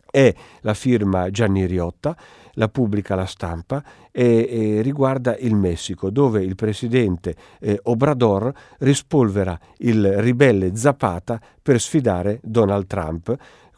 [0.09, 2.17] È la firma Gianni Riotta,
[2.55, 4.49] la pubblica la stampa e,
[4.79, 12.41] e riguarda il Messico, dove il presidente eh, Obrador rispolvera il ribelle Zapata per sfidare
[12.43, 13.37] Donald Trump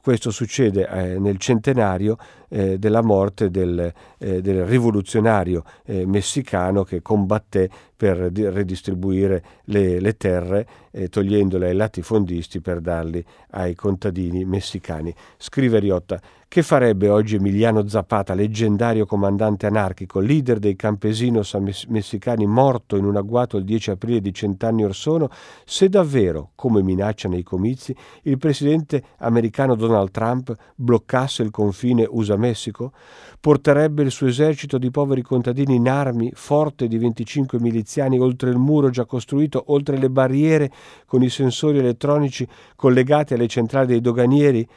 [0.08, 2.16] questo succede eh, nel centenario
[2.48, 10.16] eh, della morte del, eh, del rivoluzionario eh, messicano che combatté per redistribuire le, le
[10.16, 15.12] terre eh, togliendole ai latifondisti per darli ai contadini messicani.
[15.36, 21.52] Scrive Riotta, che farebbe oggi Emiliano Zapata, leggendario comandante anarchico, leader dei campesinos
[21.88, 25.28] messicani morto in un agguato il 10 aprile di cent'anni or sono,
[25.66, 32.06] se davvero, come minaccia nei comizi, il presidente americano Donald Trump bloccasse il confine
[32.38, 32.92] USA-Messico?
[33.40, 38.58] Porterebbe il suo esercito di poveri contadini in armi, forte di 25 miliziani, oltre il
[38.58, 40.70] muro già costruito, oltre le barriere
[41.06, 42.46] con i sensori elettronici
[42.76, 44.68] collegati alle centrali dei doganieri?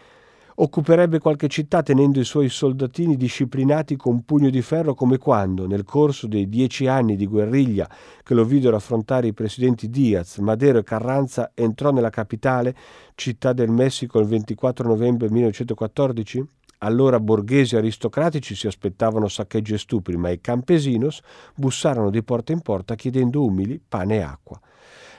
[0.53, 5.83] occuperebbe qualche città tenendo i suoi soldatini disciplinati con pugno di ferro come quando, nel
[5.83, 7.89] corso dei dieci anni di guerriglia
[8.23, 12.75] che lo videro affrontare i presidenti Diaz, Madero e Carranza, entrò nella capitale,
[13.15, 16.45] città del Messico, il 24 novembre 1914?
[16.83, 21.21] Allora borghesi aristocratici si aspettavano saccheggi e stupri, ma i campesinos
[21.53, 24.59] bussarono di porta in porta chiedendo umili pane e acqua.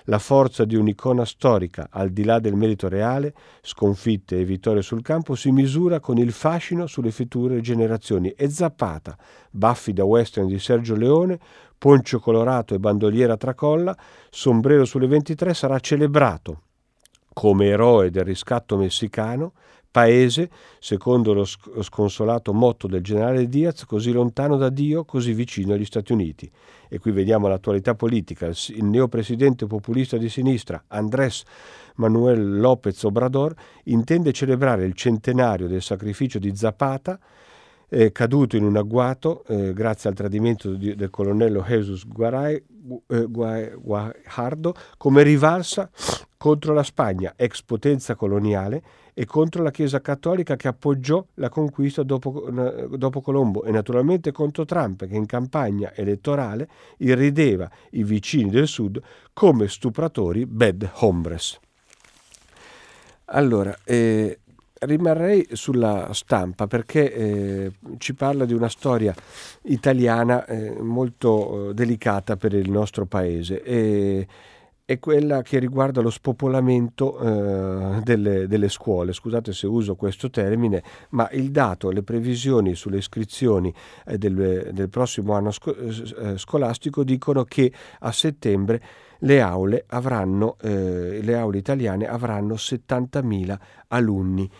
[0.06, 5.02] La forza di un'icona storica, al di là del merito reale, sconfitte e vittorie sul
[5.02, 8.30] campo, si misura con il fascino sulle future generazioni.
[8.30, 9.16] E Zappata,
[9.48, 11.38] baffi da western di Sergio Leone,
[11.78, 13.96] poncio colorato e bandoliera tracolla,
[14.30, 16.62] sombrero sulle 23, sarà celebrato
[17.32, 19.52] come eroe del riscatto messicano,
[19.92, 20.50] paese,
[20.80, 26.12] secondo lo sconsolato motto del generale Diaz, così lontano da Dio, così vicino agli Stati
[26.12, 26.50] Uniti.
[26.88, 28.46] E qui vediamo l'attualità politica.
[28.46, 31.44] Il neopresidente populista di sinistra, Andrés
[31.96, 37.20] Manuel López Obrador, intende celebrare il centenario del sacrificio di Zapata,
[37.88, 42.62] eh, caduto in un agguato eh, grazie al tradimento di, del colonnello Jesus Guaray,
[43.08, 45.90] eh, Guajardo come rivalsa
[46.42, 48.82] contro la Spagna, ex potenza coloniale,
[49.14, 52.50] e contro la Chiesa cattolica che appoggiò la conquista dopo,
[52.96, 59.00] dopo, Colombo e naturalmente contro Trump che in campagna elettorale irrideva i vicini del sud
[59.32, 61.60] come stupratori bad hombres.
[63.26, 64.40] Allora, eh,
[64.80, 69.14] rimarrei sulla stampa perché eh, ci parla di una storia
[69.66, 73.62] italiana eh, molto eh, delicata per il nostro paese.
[73.62, 74.26] E,
[74.92, 79.12] è quella che riguarda lo spopolamento eh, delle, delle, scuole.
[79.12, 83.72] Scusate se uso questo termine, ma il dato, le previsioni sulle iscrizioni
[84.06, 88.82] eh, del, del, prossimo anno sco- eh, scolastico dicono che a settembre
[89.20, 94.50] le aule, avranno, eh, le aule italiane avranno 70.000 alunni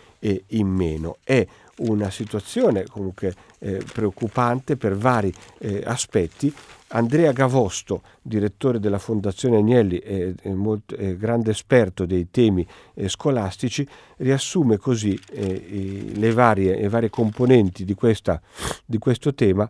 [0.47, 1.17] in meno.
[1.21, 1.45] È
[1.79, 6.53] una situazione comunque eh, preoccupante per vari eh, aspetti
[6.95, 10.35] Andrea Gavosto, direttore della Fondazione Agnelli e,
[11.17, 17.95] grande esperto dei temi eh, scolastici, riassume così eh, le, varie, le, varie, componenti di,
[17.95, 18.39] questa,
[18.85, 19.69] di questo tema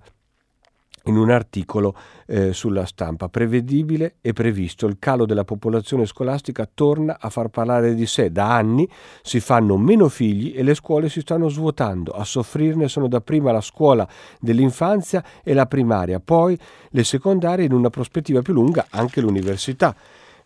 [1.06, 1.96] in un articolo
[2.28, 3.30] eh, sulla stampa.
[3.30, 8.32] Prevedibile e previsto, il calo della popolazione scolastica torna a far parlare di sé.
[8.32, 8.88] Da anni
[9.22, 12.12] si fanno meno figli e le scuole si stanno svuotando.
[12.12, 14.08] A soffrirne sono dapprima la scuola
[14.39, 16.58] dell'infanzia e la primaria, poi
[16.89, 19.96] le secondarie in una prospettiva più lunga anche l'università.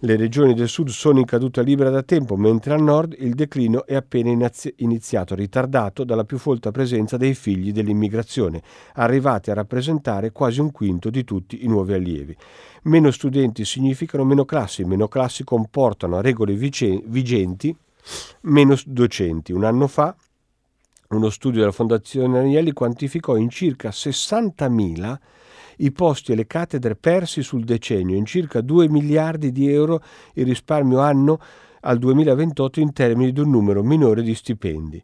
[0.02, 3.84] Le regioni del sud sono in caduta libera da tempo, mentre al nord il declino
[3.88, 8.62] è appena iniziato, ritardato dalla più folta presenza dei figli dell'immigrazione,
[8.94, 12.38] arrivati a rappresentare quasi un quinto di tutti i nuovi allievi.
[12.84, 17.76] Meno studenti significano meno classi, meno classi comportano regole vigenti,
[18.42, 19.52] meno docenti.
[19.52, 20.16] Un anno fa
[21.10, 25.18] uno studio della Fondazione Agnelli quantificò in circa 60.000
[25.78, 30.02] i posti e le cattedre persi sul decennio, in circa 2 miliardi di euro
[30.34, 31.40] il risparmio anno
[31.82, 35.04] al 2028 in termini di un numero minore di stipendi.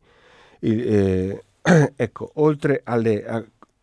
[0.60, 1.44] Il, eh,
[1.96, 3.24] ecco, oltre alle,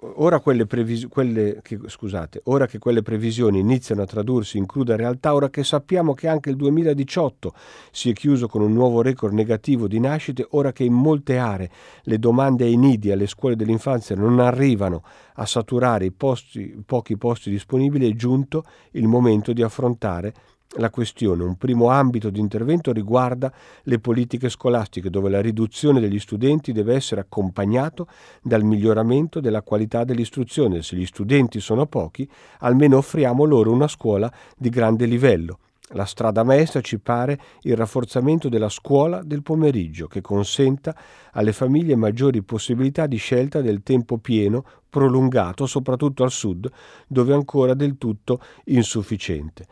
[0.01, 5.35] ora, previs- quelle che, scusate, ora che quelle previsioni iniziano a tradursi in cruda realtà,
[5.35, 7.55] ora che sappiamo che anche il 2018
[7.91, 11.71] si è chiuso con un nuovo record negativo di nascite, ora che in molte aree
[12.03, 15.03] le domande ai nidi alle scuole dell'infanzia non arrivano
[15.35, 20.35] a saturare i, posti, pochi posti disponibili, è giunto il momento di affrontare
[20.77, 21.43] la questione.
[21.43, 23.53] Un primo ambito di intervento riguarda
[23.83, 28.07] le politiche scolastiche, dove la riduzione degli studenti deve essere accompagnato
[28.43, 30.83] dal miglioramento della qualità dell'istruzione.
[30.83, 32.29] Se gli studenti sono pochi,
[32.61, 35.59] almeno offriamo loro una scuola di grande livello.
[35.95, 40.95] La strada maestra ci pare il rafforzamento della scuola del pomeriggio, che consenta
[41.33, 46.71] alle famiglie maggiori possibilità di scelta del tempo pieno prolungato, soprattutto al sud,
[47.09, 49.67] dove è ancora del tutto insufficiente.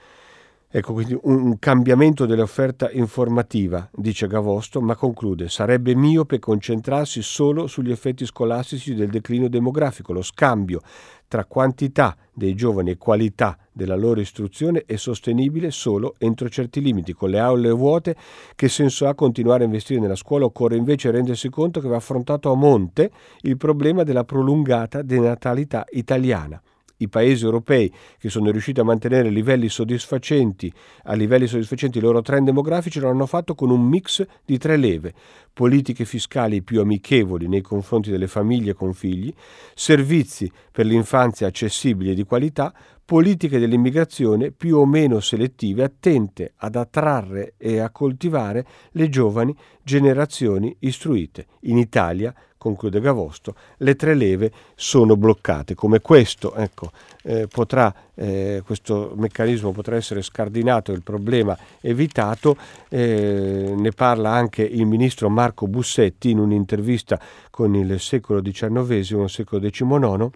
[0.70, 7.90] Ecco quindi un cambiamento dell'offerta informativa, dice Gavosto, ma conclude, sarebbe miope concentrarsi solo sugli
[7.90, 10.12] effetti scolastici del declino demografico.
[10.12, 10.82] Lo scambio
[11.26, 17.14] tra quantità dei giovani e qualità della loro istruzione è sostenibile solo entro certi limiti.
[17.14, 18.14] Con le aule vuote,
[18.54, 20.44] che senso ha continuare a investire nella scuola?
[20.44, 26.60] Occorre invece rendersi conto che va affrontato a monte il problema della prolungata denatalità italiana
[26.98, 30.72] i paesi europei che sono riusciti a mantenere livelli soddisfacenti,
[31.04, 34.76] a livelli soddisfacenti i loro trend demografici lo hanno fatto con un mix di tre
[34.76, 35.12] leve,
[35.52, 39.32] politiche fiscali più amichevoli nei confronti delle famiglie con figli,
[39.74, 42.72] servizi per l'infanzia accessibili e di qualità,
[43.04, 50.76] politiche dell'immigrazione più o meno selettive, attente ad attrarre e a coltivare le giovani generazioni
[50.80, 51.46] istruite.
[51.62, 55.74] In Italia conclude Gavosto, le tre leve sono bloccate.
[55.74, 56.90] Come questo, ecco,
[57.22, 62.56] eh, potrà, eh, questo meccanismo potrà essere scardinato, il problema evitato,
[62.88, 67.18] eh, ne parla anche il ministro Marco Bussetti in un'intervista
[67.50, 70.30] con il secolo XIX, secolo XIX,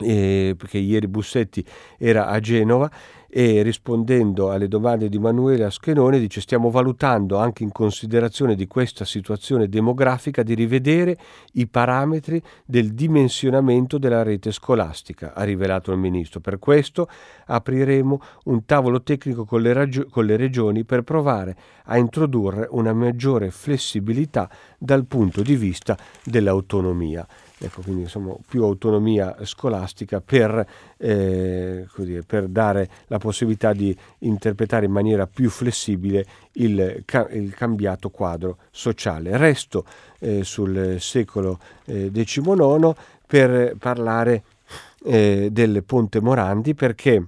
[0.00, 1.64] eh, perché ieri Bussetti
[1.98, 2.90] era a Genova
[3.32, 9.04] e rispondendo alle domande di Emanuele Aschenone dice stiamo valutando anche in considerazione di questa
[9.04, 11.16] situazione demografica di rivedere
[11.52, 16.40] i parametri del dimensionamento della rete scolastica, ha rivelato il Ministro.
[16.40, 17.08] Per questo
[17.46, 22.92] apriremo un tavolo tecnico con le, ragio- con le regioni per provare a introdurre una
[22.92, 27.24] maggiore flessibilità dal punto di vista dell'autonomia.
[27.62, 34.86] Ecco, quindi insomma più autonomia scolastica per, eh, dire, per, dare la possibilità di interpretare
[34.86, 39.36] in maniera più flessibile il, il cambiato quadro sociale.
[39.36, 39.84] Resto
[40.20, 42.94] eh, sul secolo eh, XIX
[43.26, 44.42] per parlare
[45.04, 47.26] eh, del Ponte Morandi perché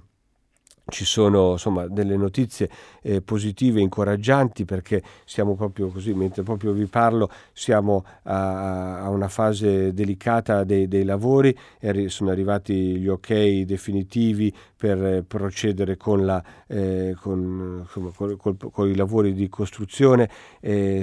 [0.87, 2.69] ci sono insomma delle notizie
[3.03, 9.27] eh, positive, incoraggianti perché siamo proprio così, mentre proprio vi parlo, siamo a, a una
[9.27, 16.25] fase delicata dei, dei lavori, e sono arrivati gli ok definitivi per eh, procedere con,
[16.25, 20.29] la, eh, con, insomma, col, col, con, i lavori di costruzione,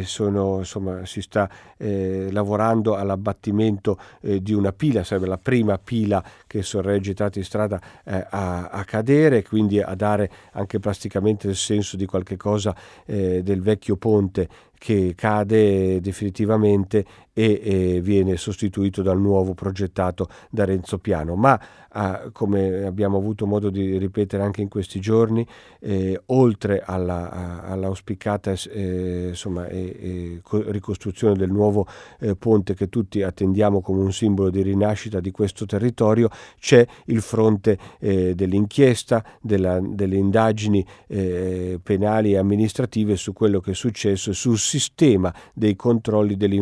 [0.04, 6.22] sono, insomma, si sta eh, lavorando all'abbattimento eh, di una pila, sarebbe la prima pila
[6.46, 11.48] che sorregge i tratti di strada eh, a, a cadere, quindi a dare anche plasticamente
[11.48, 12.74] il senso di qualche cosa
[13.06, 14.48] eh, del vecchio ponte
[14.78, 17.04] che cade definitivamente
[17.40, 21.36] e, e, viene sostituito dal nuovo progettato da Renzo Piano.
[21.36, 25.46] Ma ah, come abbiamo avuto modo di ripetere anche in questi giorni,
[25.80, 31.86] eh, oltre alla, all'auspicata eh, insomma, eh, ricostruzione del nuovo
[32.18, 36.28] eh, ponte che tutti attendiamo come un simbolo di rinascita di questo territorio,
[36.58, 43.70] c'è il fronte eh, dell'inchiesta, della, delle indagini eh, penali e amministrative su quello che
[43.70, 46.56] è successo e sul sistema dei controlli delle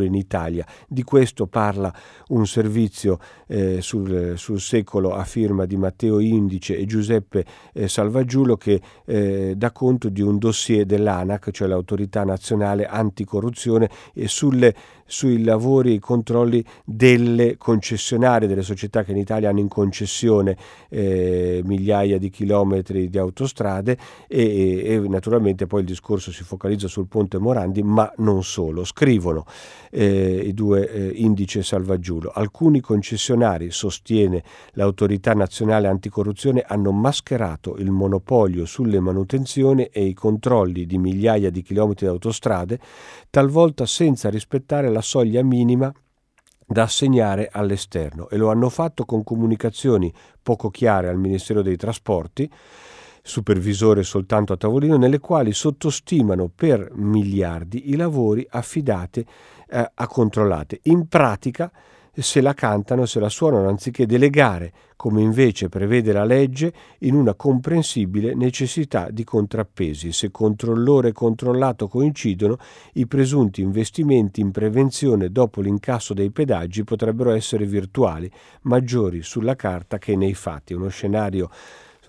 [0.00, 0.66] addirittura in Italia.
[0.88, 1.92] Di questo parla
[2.28, 8.56] un servizio eh, sul, sul, secolo a firma di Matteo Indice e Giuseppe eh, Salvaggiulo
[8.56, 14.74] che eh, dà conto di un dossier dell'ANAC, cioè l'autorità nazionale anticorruzione, e sulle
[15.10, 20.56] sui lavori e i controlli delle concessionarie, delle società che in Italia hanno in concessione
[20.88, 23.98] eh, migliaia di chilometri di autostrade
[24.28, 28.84] e, e, naturalmente poi il discorso si focalizza sul ponte Morandi, ma non solo.
[28.84, 29.44] Scrivono
[29.90, 32.30] eh, i due eh, indice Salvaggiulo.
[32.32, 34.42] Alcuni concessionari, sostiene
[34.72, 41.62] l'autorità nazionale anticorruzione, hanno mascherato il monopolio sulle manutenzioni e i controlli di migliaia di
[41.62, 42.78] chilometri di autostrade,
[43.28, 45.92] talvolta senza rispettare la soglia minima
[46.66, 52.48] da assegnare all'esterno e lo hanno fatto con comunicazioni poco chiare al Ministero dei Trasporti,
[53.22, 59.26] supervisore soltanto a tavolino, nelle quali sottostimano per miliardi i lavori affidati
[59.68, 60.80] eh, a controllate.
[60.84, 61.70] In pratica
[62.20, 67.34] se la cantano, se la suonano, anziché delegare, come invece prevede la legge, in una
[67.34, 70.12] comprensibile necessità di contrappesi.
[70.12, 72.58] Se controllore e controllato coincidono,
[72.94, 78.30] i presunti investimenti in prevenzione dopo l'incasso dei pedaggi potrebbero essere virtuali,
[78.62, 80.74] maggiori sulla carta che nei fatti.
[80.74, 81.50] Uno scenario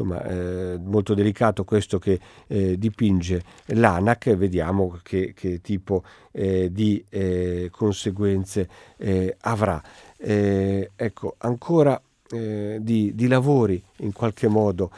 [0.02, 7.04] insomma, eh, molto delicato questo che eh, dipinge l'ANAC, vediamo che, che tipo eh, di
[7.10, 9.82] eh, conseguenze eh, avrà.
[10.18, 14.90] Eh, ecco, ancora di, di, lavori in qualche modo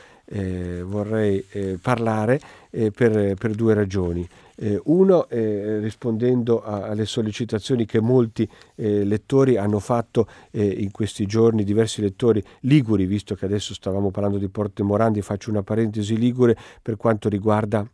[0.85, 1.43] vorrei
[1.81, 2.39] parlare
[2.69, 4.29] per, per due ragioni.
[4.55, 10.91] Eh, uno, eh, rispondendo a, alle sollecitazioni che molti eh, lettori hanno fatto eh, in
[10.91, 15.63] questi giorni, diversi lettori liguri, visto che adesso stavamo parlando di Porte Morandi, faccio una
[15.63, 17.87] parentesi ligure per quanto riguarda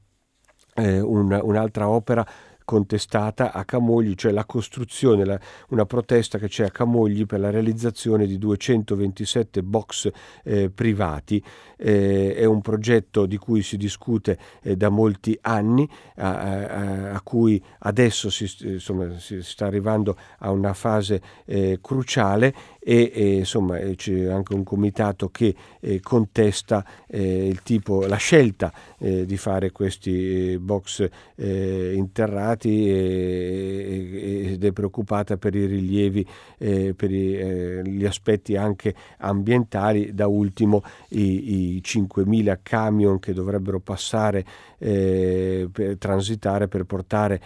[0.75, 2.25] eh, un, un'altra opera
[2.69, 5.39] contestata a Camogli, cioè la costruzione, la,
[5.69, 10.11] una protesta che c'è a Camogli per la realizzazione di 227 box
[10.43, 11.43] eh, privati.
[11.81, 17.21] Eh, è un progetto di cui si discute eh, da molti anni, a, a, a
[17.21, 23.77] cui adesso si, insomma, si, sta arrivando a una fase eh, cruciale e, e insomma
[23.77, 29.71] eh, c'è anche un comitato che eh, contesta eh, tipo, la scelta eh, di fare
[29.71, 36.25] questi eh, box eh, interrati ed è preoccupata per i rilievi,
[36.57, 44.45] per i, gli aspetti anche ambientali, da ultimo i, i 5.000 camion che dovrebbero passare
[44.77, 47.41] per transitare per portare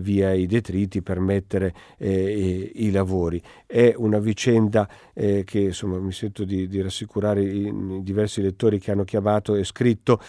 [0.00, 3.42] via i detriti, permettere i, i lavori.
[3.66, 8.78] È una vicenda eh, che insomma, mi sento di, di rassicurare i, i diversi lettori
[8.78, 10.20] che hanno chiamato e scritto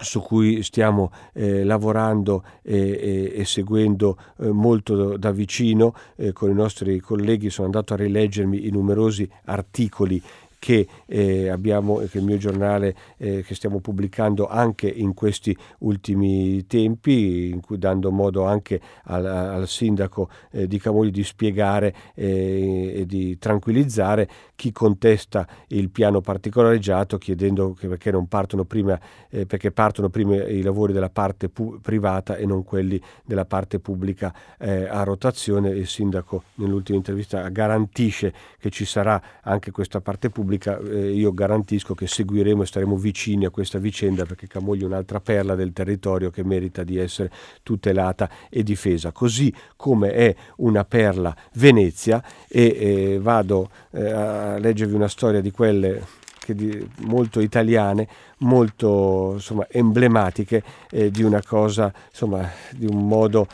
[0.00, 6.50] su cui stiamo eh, lavorando e, e, e seguendo eh, molto da vicino eh, con
[6.50, 7.50] i nostri colleghi.
[7.50, 10.22] Sono andato a rileggermi i numerosi articoli
[10.58, 16.66] che eh, abbiamo, che il mio giornale eh, che stiamo pubblicando anche in questi ultimi
[16.66, 22.92] tempi, in cui dando modo anche al, al sindaco eh, di Camogli di spiegare eh,
[22.96, 24.28] e di tranquillizzare
[24.58, 28.10] chi contesta il piano particolareggiato chiedendo perché
[28.66, 28.98] prima,
[29.30, 33.78] eh, perché partono prima i lavori della parte pu- privata e non quelli della parte
[33.78, 35.68] pubblica eh, a rotazione.
[35.68, 41.94] Il sindaco nell'ultima intervista garantisce che ci sarà anche questa parte pubblica eh, io garantisco
[41.94, 46.30] che seguiremo e staremo vicini a questa vicenda perché Camogli è un'altra perla del territorio
[46.30, 47.30] che merita di essere
[47.62, 55.08] tutelata e difesa, così come è una perla Venezia e eh, vado eh, leggervi una
[55.08, 56.02] storia di quelle
[56.54, 63.46] di, molto italiane, molto insomma, emblematiche eh, di una cosa, insomma, di un modo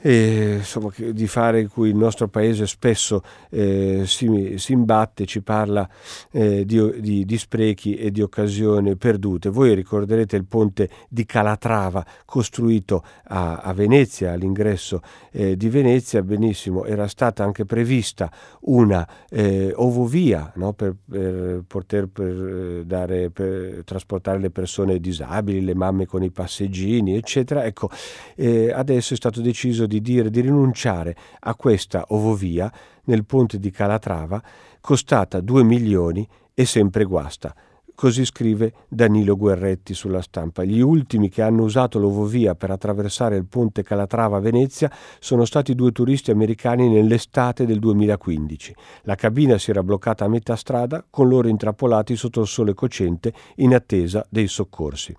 [0.00, 5.42] e, insomma, di fare in cui il nostro paese spesso eh, si, si, imbatte, ci
[5.42, 5.88] parla
[6.32, 9.50] eh, di, di, di, sprechi e di occasioni perdute.
[9.50, 16.84] Voi ricorderete il ponte di Calatrava costruito a, a Venezia, all'ingresso eh, di Venezia, benissimo,
[16.84, 18.30] era stata anche prevista
[18.60, 20.72] una eh, ovovia no?
[20.72, 26.30] per, per, poter per eh, dare, per trasportare le persone disabili, le mamme con i
[26.30, 27.64] passeggini, eccetera.
[27.64, 27.90] Ecco,
[28.36, 32.72] eh, adesso è stato deciso di dire di rinunciare a questa ovovia
[33.06, 34.40] nel ponte di Calatrava,
[34.80, 37.52] costata 2 milioni e sempre guasta.
[37.92, 40.64] Così scrive Danilo Guerretti sulla stampa.
[40.64, 45.74] Gli ultimi che hanno usato l'ovovia per attraversare il ponte Calatrava a Venezia sono stati
[45.74, 48.74] due turisti americani nell'estate del 2015.
[49.02, 53.34] La cabina si era bloccata a metà strada con loro intrappolati sotto il sole cocente
[53.56, 55.14] in attesa dei soccorsi.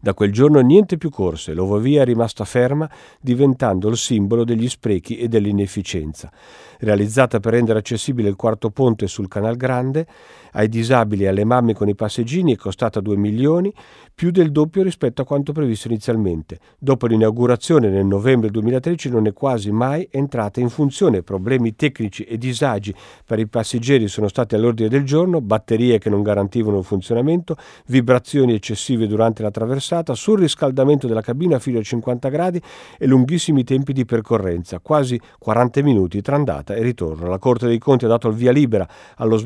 [0.00, 2.88] Da quel giorno niente più corse, l'ovovia è rimasta ferma,
[3.20, 6.30] diventando il simbolo degli sprechi e dell'inefficienza.
[6.78, 10.06] Realizzata per rendere accessibile il quarto ponte sul Canal Grande,
[10.52, 13.72] ai disabili e alle mamme con i passeggini è costata 2 milioni,
[14.14, 16.58] più del doppio rispetto a quanto previsto inizialmente.
[16.78, 21.22] Dopo l'inaugurazione nel novembre 2013 non è quasi mai entrata in funzione.
[21.22, 22.94] Problemi tecnici e disagi
[23.24, 27.56] per i passeggeri sono stati all'ordine del giorno, batterie che non garantivano il funzionamento,
[27.86, 32.60] vibrazioni eccessive durante la traversata, surriscaldamento della cabina fino a 50 gradi
[32.98, 37.28] e lunghissimi tempi di percorrenza, quasi 40 minuti tra andata e ritorno.
[37.28, 38.86] La Corte dei Conti ha dato il via libera
[39.16, 39.42] allo,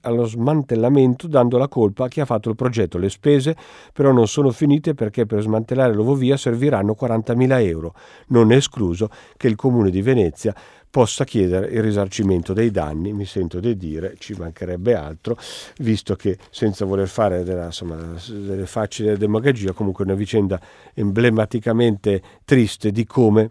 [0.00, 2.98] allo smantellamento dando la colpa a chi ha fatto il progetto.
[2.98, 3.54] Le spese
[3.92, 7.94] però non sono finite perché per smantellare l'ovovia serviranno 40.000 euro.
[8.28, 10.54] Non escluso che il Comune di Venezia
[10.92, 15.38] possa chiedere il risarcimento dei danni, mi sento di dire, ci mancherebbe altro,
[15.78, 17.96] visto che senza voler fare della, insomma,
[18.28, 20.60] delle facili demagogia, comunque una vicenda
[20.92, 23.48] emblematicamente triste di come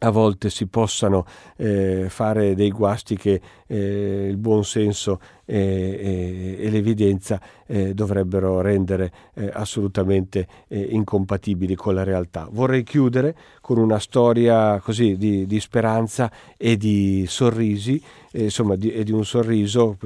[0.00, 6.66] a volte si possano eh, fare dei guasti che eh, il buon senso e, e,
[6.66, 12.48] e l'evidenza eh, dovrebbero rendere eh, assolutamente eh, incompatibili con la realtà.
[12.50, 18.02] Vorrei chiudere con una storia così di, di speranza e di sorrisi,
[18.32, 19.96] eh, insomma, di, e di un sorriso,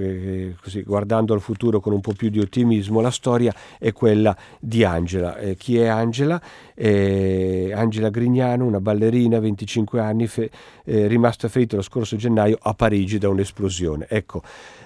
[0.60, 3.00] così, guardando al futuro con un po' più di ottimismo.
[3.00, 5.36] La storia è quella di Angela.
[5.56, 6.40] chi è Angela?
[6.74, 10.50] Angela Grignano, una ballerina, 25 anni, fe,
[10.84, 14.06] rimasta ferita lo scorso gennaio a Parigi da un'esplosione.
[14.08, 14.42] Ecco,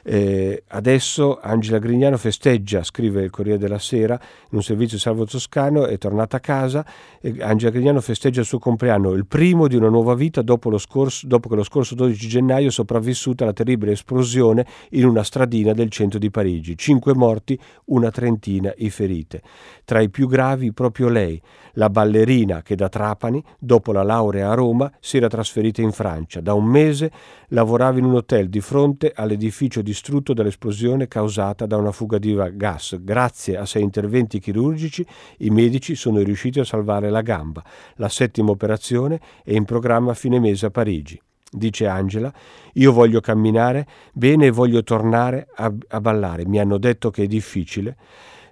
[0.08, 5.86] eh, adesso Angela Grignano festeggia, scrive il Corriere della Sera, in un servizio salvo toscano,
[5.86, 6.86] è tornata a casa.
[7.20, 11.26] E Angela Grignano festeggia il suo compleanno, il primo di una nuova vita dopo, scorso,
[11.26, 15.90] dopo che lo scorso 12 gennaio è sopravvissuta alla terribile esplosione in una stradina del
[15.90, 16.78] centro di Parigi.
[16.78, 19.42] Cinque morti, una trentina i ferite.
[19.84, 21.42] Tra i più gravi proprio lei,
[21.72, 26.40] la ballerina che da Trapani, dopo la laurea a Roma, si era trasferita in Francia.
[26.40, 27.10] Da un mese
[27.48, 32.98] lavorava in un hotel di fronte all'edificio distrutto dall'esplosione causata da una fuga di gas.
[33.00, 35.04] Grazie a sei interventi chirurgici
[35.38, 37.64] i medici sono riusciti a salvare la gamba.
[37.94, 41.18] La settima operazione è in programma a fine mese a Parigi.
[41.50, 42.30] Dice Angela,
[42.74, 46.46] io voglio camminare bene e voglio tornare a, a ballare.
[46.46, 47.96] Mi hanno detto che è difficile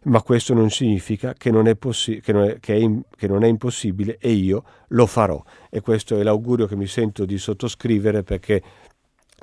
[0.05, 3.49] ma questo non significa che non, possi- che, non è, che, in- che non è
[3.49, 5.43] impossibile e io lo farò.
[5.71, 8.63] E questo è l'augurio che mi sento di sottoscrivere perché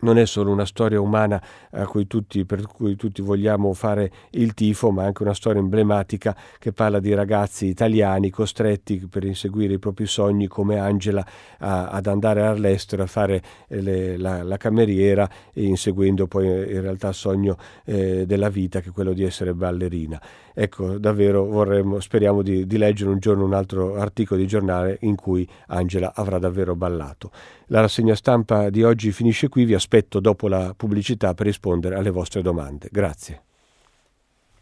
[0.02, 1.41] non è solo una storia umana
[1.86, 6.72] cui tutti, per cui tutti vogliamo fare il tifo, ma anche una storia emblematica che
[6.72, 11.26] parla di ragazzi italiani costretti per inseguire i propri sogni come Angela
[11.60, 16.82] a, ad andare all'estero a fare eh, le, la, la, cameriera inseguendo poi eh, in
[16.82, 20.22] realtà il sogno eh, della vita che è quello di essere ballerina.
[20.54, 25.16] Ecco, davvero vorremmo, speriamo di, di leggere un giorno un altro articolo di giornale in
[25.16, 27.32] cui Angela avrà davvero ballato.
[27.68, 32.10] La rassegna stampa di oggi finisce qui, vi aspetto dopo la pubblicità per rispondere alle
[32.10, 32.89] vostre domande.
[32.91, 33.43] Grazie.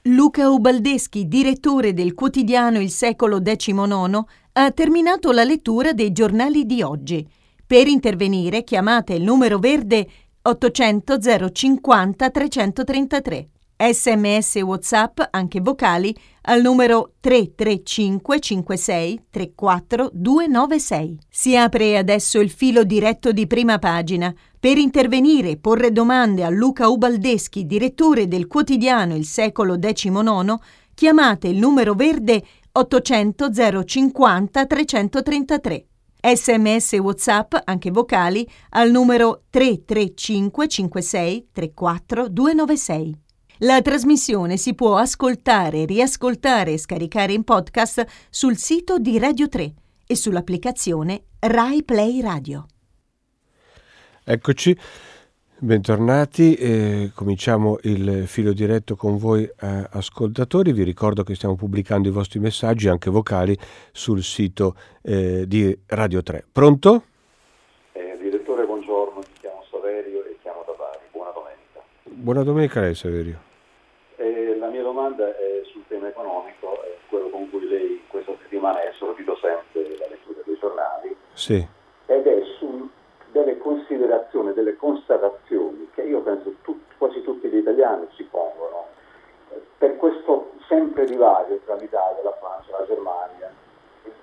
[0.03, 4.23] Luca Ubaldeschi, direttore del quotidiano Il Secolo XIX,
[4.53, 7.27] ha terminato la lettura dei giornali di oggi.
[7.67, 10.07] Per intervenire chiamate il numero verde
[10.41, 11.17] 800
[11.51, 13.49] 050 333.
[13.81, 21.17] Sms e WhatsApp, anche vocali, al numero 335 56 34 296.
[21.29, 24.35] Si apre adesso il filo diretto di prima pagina.
[24.59, 30.57] Per intervenire e porre domande a Luca Ubaldeschi, direttore del quotidiano Il Secolo XIX,
[30.93, 33.49] chiamate il numero verde 800
[33.85, 35.85] 050 333.
[36.21, 43.27] Sms e WhatsApp, anche vocali, al numero 335 56 34 296.
[43.63, 49.73] La trasmissione si può ascoltare, riascoltare e scaricare in podcast sul sito di Radio 3
[50.07, 52.67] e sull'applicazione Rai Play Radio.
[54.23, 54.77] Eccoci,
[55.57, 56.53] bentornati.
[56.53, 60.71] Eh, cominciamo il filo diretto con voi eh, ascoltatori.
[60.71, 63.57] Vi ricordo che stiamo pubblicando i vostri messaggi, anche vocali,
[63.91, 66.45] sul sito eh, di Radio 3.
[66.49, 67.03] Pronto?
[67.91, 69.17] Eh, direttore, buongiorno.
[69.17, 71.03] Mi chiamo Saverio e chiamo da Bari.
[71.11, 71.83] Buona domenica.
[72.05, 73.47] Buona domenica a lei, Saverio
[74.81, 79.97] domanda è sul tema economico, è quello con cui lei questa settimana è assorbito sempre
[79.97, 81.15] la lettura dei giornali.
[81.33, 81.65] Sì.
[82.05, 82.89] Ed è su
[83.31, 88.87] delle considerazioni, delle constatazioni che io penso tut, quasi tutti gli italiani si pongono
[89.77, 93.51] per questo sempre divario tra l'Italia, la Francia, la Germania,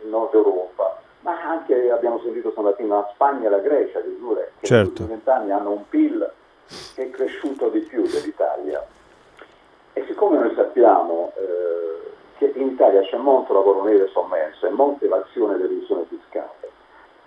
[0.02, 4.52] il Nord Europa, ma anche abbiamo sentito stamattina la Spagna e la Grecia, che pure
[4.60, 4.74] certo.
[4.74, 6.30] negli ultimi vent'anni hanno un PIL
[6.94, 8.86] che è cresciuto di più dell'Italia.
[9.96, 15.06] E siccome noi sappiamo eh, che in Italia c'è molto lavoro nero sommerso e molta
[15.06, 16.70] evasione ed elusione fiscale.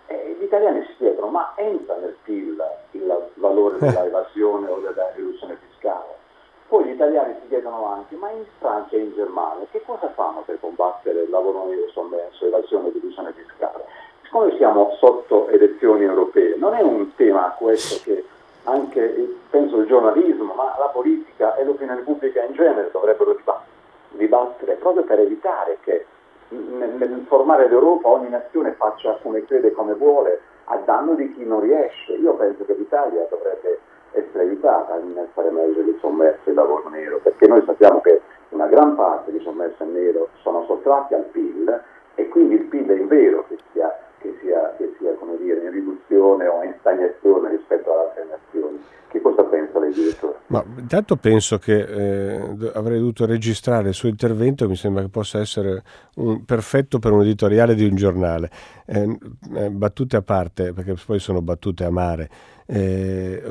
[0.05, 3.79] E gli italiani si chiedono, ma entra nel PIL il valore eh.
[3.89, 6.13] della evasione o della elusione fiscale?
[6.67, 10.43] Poi gli italiani si chiedono anche, ma in Francia e in Germania che cosa fanno
[10.45, 13.83] per combattere il lavoro nero sommerso, evasione ed elusione fiscale?
[14.21, 18.23] Siccome siamo sotto elezioni europee, non è un tema questo che
[18.69, 23.37] anche, penso, il giornalismo, ma la politica e l'opinione pubblica in genere dovrebbero
[24.11, 26.05] dibattere proprio per evitare che
[26.49, 32.13] nell'informare l'Europa ogni nazione faccia come crede, come vuole, a danno di chi non riesce.
[32.13, 33.79] Io penso che l'Italia dovrebbe
[34.11, 38.67] essere aiutata nel fare emergere il sommerso il lavoro nero, perché noi sappiamo che una
[38.67, 41.81] gran parte di sommerso e nero sono sottratti al PIL
[42.15, 45.71] e quindi il PIL è in vero che sia, che sia, che sia dire, in
[45.71, 48.77] riduzione o in stagnazione rispetto ad altre nazioni.
[49.07, 50.37] Che cosa pensa lei, direttore?
[50.47, 55.39] Ma intanto penso che eh, avrei dovuto registrare il suo intervento, mi sembra che possa
[55.39, 55.81] essere
[56.17, 58.51] un, perfetto per un editoriale di un giornale.
[58.85, 59.17] Eh,
[59.55, 62.29] eh, battute a parte, perché poi sono battute amare.
[62.71, 63.41] Eh,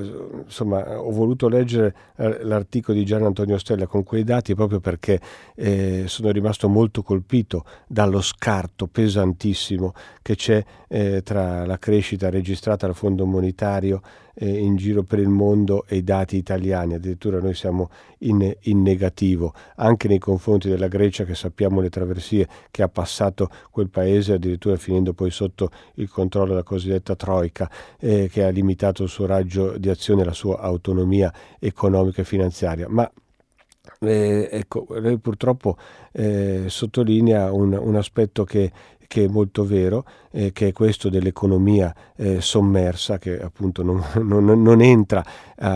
[0.44, 5.20] insomma, ho voluto leggere eh, l'articolo di Gian Antonio Stella con quei dati proprio perché
[5.56, 9.92] eh, sono rimasto molto colpito dallo scarto pesantissimo
[10.22, 14.00] che c'è eh, tra la crescita registrata dal Fondo Monetario
[14.40, 18.82] eh, in giro per il mondo e i dati italiani, addirittura noi siamo in, in,
[18.82, 24.34] negativo, anche nei confronti della Grecia che sappiamo le traversie che ha passato quel paese,
[24.34, 27.68] addirittura finendo poi sotto il controllo della cosiddetta Troica,
[27.98, 32.86] eh, che ha limitato il suo raggio di azione la sua autonomia economica e finanziaria.
[32.88, 33.10] Ma
[34.00, 35.76] eh, ecco, lei purtroppo
[36.12, 38.70] eh, sottolinea un, un aspetto che
[39.08, 44.44] che è molto vero, eh, che è questo dell'economia eh, sommersa, che appunto non, non,
[44.44, 45.24] non entra
[45.60, 45.66] e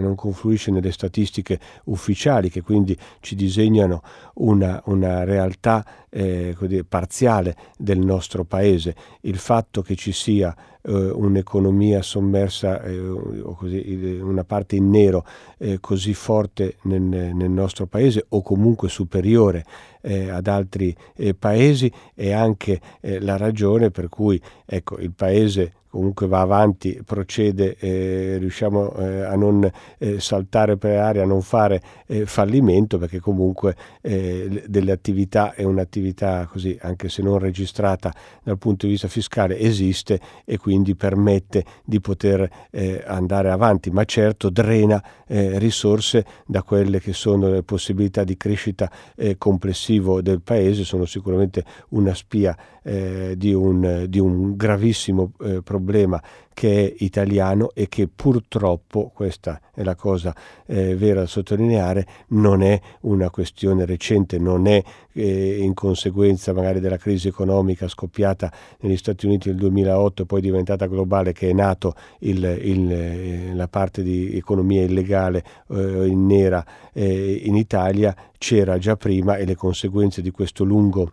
[0.00, 4.02] non confluisce nelle statistiche ufficiali, che quindi ci disegnano
[4.34, 6.56] una, una realtà eh,
[6.88, 8.94] parziale del nostro paese.
[9.22, 15.24] Il fatto che ci sia eh, un'economia sommersa, eh, o così, una parte in nero
[15.58, 19.64] eh, così forte nel, nel, nostro paese o comunque superiore
[20.00, 20.96] ad altri
[21.38, 27.76] paesi è anche eh, la ragione per cui ecco, il paese comunque va avanti, procede,
[27.78, 29.68] eh, riusciamo eh, a non
[29.98, 35.64] eh, saltare per aria, a non fare eh, fallimento, perché comunque eh, delle attività è
[35.64, 38.12] un'attività così, anche se non registrata
[38.42, 44.04] dal punto di vista fiscale, esiste e quindi permette di poter eh, andare avanti, ma
[44.04, 48.90] certo drena risorse da quelle che sono le possibilità di crescita
[49.36, 55.32] complessivo del paese, sono sicuramente una spia di un, di, un, gravissimo
[55.62, 56.20] problema problema
[56.52, 60.34] che è italiano e che purtroppo, questa è la cosa
[60.66, 66.80] eh, vera da sottolineare, non è una questione recente, non è eh, in conseguenza magari
[66.80, 71.52] della crisi economica scoppiata negli Stati Uniti nel 2008 e poi diventata globale che è
[71.52, 78.16] nato il, il, eh, la parte di economia illegale eh, in nera eh, in Italia,
[78.36, 81.12] c'era già prima e le conseguenze di questo lungo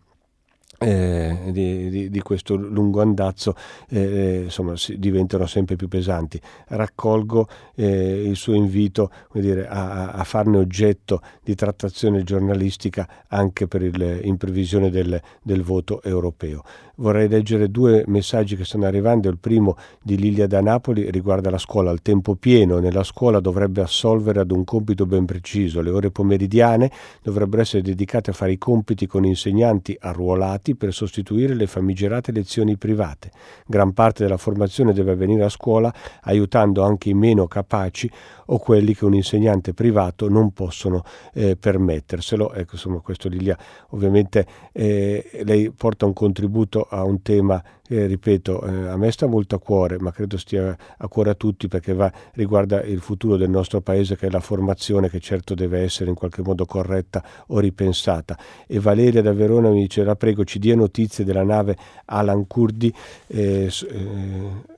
[0.78, 3.56] eh, di, di, di, questo lungo andazzo
[3.90, 6.40] eh, eh insomma, si, diventano sempre più pesanti.
[6.68, 14.20] Raccolgo eh, il suo invito dire, a, a, farne oggetto di trattazione giornalistica anche il,
[14.24, 16.64] in previsione del, del voto europeo
[16.96, 19.30] vorrei leggere due messaggi che stanno arrivando.
[19.30, 21.90] Il primo di Lilia da Napoli riguarda la scuola.
[21.90, 25.82] Al tempo pieno nella scuola dovrebbe assolvere ad un compito ben preciso.
[25.82, 31.54] Le ore pomeridiane dovrebbero essere dedicate a fare i compiti con insegnanti arruolati per sostituire
[31.54, 33.30] le famigerate lezioni private.
[33.68, 38.10] Gran parte della formazione deve avvenire a scuola aiutando anche i meno capaci
[38.48, 41.04] o quelli che un insegnante privato non possono
[41.34, 42.54] eh, permetterselo.
[42.54, 43.58] Ecco, insomma, questo Lilia
[43.90, 49.28] ovviamente eh, lei porta un contributo a un tema che, ripeto, eh, a me sta
[49.28, 53.38] molto a cuore, ma credo stia a cuore a tutti perché va, riguarda il futuro
[53.38, 57.24] del nostro paese, che è la formazione che certo deve essere in qualche modo corretta
[57.48, 58.38] o ripensata.
[58.68, 62.94] E Valeria da Verona mi dice, la prego, ci dia notizie della nave Alan Kurdi.
[63.28, 63.70] Eh,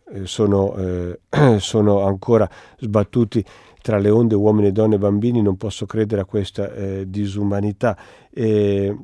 [0.09, 1.19] eh, sono, eh,
[1.59, 3.43] sono ancora sbattuti
[3.81, 7.97] tra le onde uomini, donne e bambini, non posso credere a questa eh, disumanità.
[8.33, 8.95] Eh,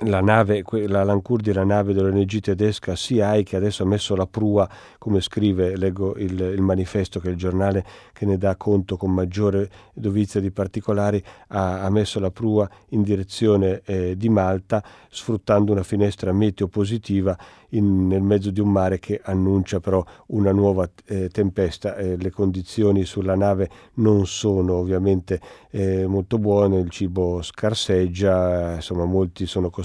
[0.00, 4.68] la nave, la Lancurdi, la nave dell'ONG tedesca SIAI che adesso ha messo la prua,
[4.98, 9.12] come scrive, leggo il, il, manifesto che è il giornale che ne dà conto con
[9.12, 15.72] maggiore dovizia di particolari, ha, ha messo la prua in direzione eh, di Malta sfruttando
[15.72, 17.36] una finestra meteo positiva
[17.70, 21.96] in, nel mezzo di un mare che annuncia però una nuova eh, tempesta.
[21.96, 25.40] Eh, le condizioni sulla nave non sono ovviamente
[25.70, 29.84] eh, molto buone, il cibo scarseggia, insomma molti sono costretti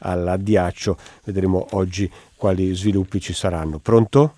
[0.00, 0.96] all'addiaccio.
[1.24, 3.78] Vedremo oggi quali sviluppi ci saranno.
[3.78, 4.34] Pronto?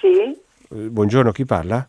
[0.00, 0.20] Sì.
[0.20, 0.36] Eh,
[0.68, 1.86] buongiorno, chi parla?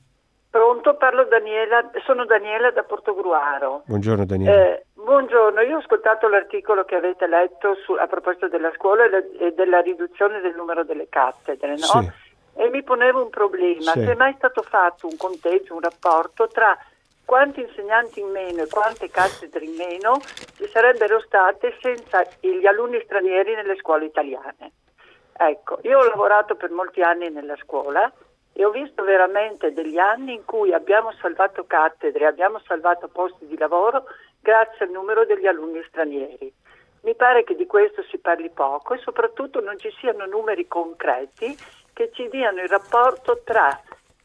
[0.49, 3.83] Pronto, parlo Daniela, sono Daniela da Portogruaro.
[3.85, 4.51] Buongiorno Daniela.
[4.51, 9.09] Eh, buongiorno, io ho ascoltato l'articolo che avete letto su, a proposito della scuola e,
[9.09, 11.77] la, e, della riduzione del numero delle cattedre, no?
[11.77, 12.11] Sì.
[12.55, 14.03] E mi ponevo un problema, sì.
[14.03, 16.75] se è mai stato fatto un conteggio, un rapporto tra
[17.29, 20.19] quanti insegnanti in meno e quante cattedre in meno
[20.55, 24.71] ci sarebbero state senza gli alunni stranieri nelle scuole italiane.
[25.37, 28.11] Ecco, io ho lavorato per molti anni nella scuola
[28.51, 33.59] e ho visto veramente degli anni in cui abbiamo salvato cattedre, abbiamo salvato posti di
[33.59, 34.05] lavoro
[34.39, 36.51] grazie al numero degli alunni stranieri.
[37.01, 41.55] Mi pare che di questo si parli poco e soprattutto non ci siano numeri concreti
[41.93, 43.79] che ci diano il rapporto tra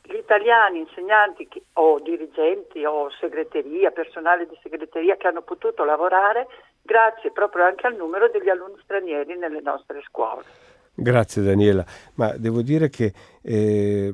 [0.07, 6.47] gli italiani insegnanti o dirigenti o segreteria, personale di segreteria che hanno potuto lavorare
[6.83, 10.45] grazie proprio anche al numero degli alunni stranieri nelle nostre scuole.
[10.95, 11.85] Grazie Daniela,
[12.15, 13.13] ma devo dire che
[13.47, 14.13] eh,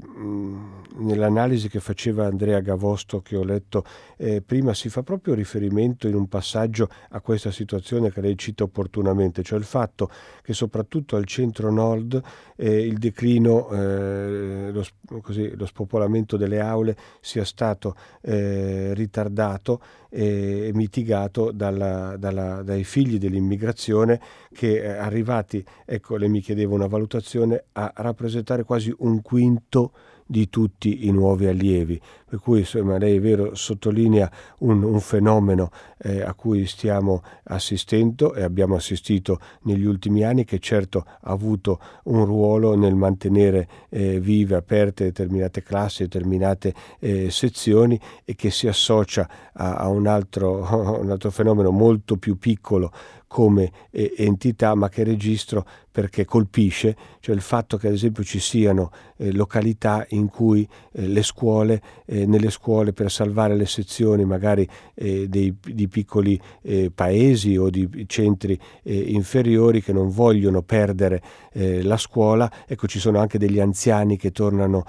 [0.96, 3.84] nell'analisi che faceva Andrea Gavosto che ho letto
[4.16, 8.64] eh, prima si fa proprio riferimento in un passaggio a questa situazione che lei cita
[8.64, 10.10] opportunamente, cioè il fatto
[10.42, 12.20] che soprattutto al centro-nord
[12.56, 14.84] eh, il declino, eh, lo,
[15.22, 19.80] così, lo, spopolamento delle aule sia stato eh, ritardato
[20.12, 24.20] e mitigato dalla, dalla, dai figli dell'immigrazione
[24.52, 29.92] che eh, arrivati, ecco lei mi chiedeva una valutazione, a rappresentare quasi un quinto
[30.26, 32.00] di tutti i nuovi allievi.
[32.30, 38.34] Per cui insomma, lei è vero, sottolinea un, un fenomeno eh, a cui stiamo assistendo
[38.34, 44.20] e abbiamo assistito negli ultimi anni che certo ha avuto un ruolo nel mantenere eh,
[44.20, 50.68] vive, aperte determinate classi, determinate eh, sezioni e che si associa a, a un, altro,
[51.02, 52.92] un altro fenomeno molto più piccolo
[53.26, 58.40] come eh, entità, ma che registro perché colpisce, cioè il fatto che ad esempio ci
[58.40, 64.24] siano eh, località in cui eh, le scuole, eh, nelle scuole per salvare le sezioni
[64.24, 71.22] magari eh, dei, di piccoli eh, paesi o di centri inferiori che non vogliono perdere
[71.52, 74.84] la scuola, ecco ci sono anche degli anziani che tornano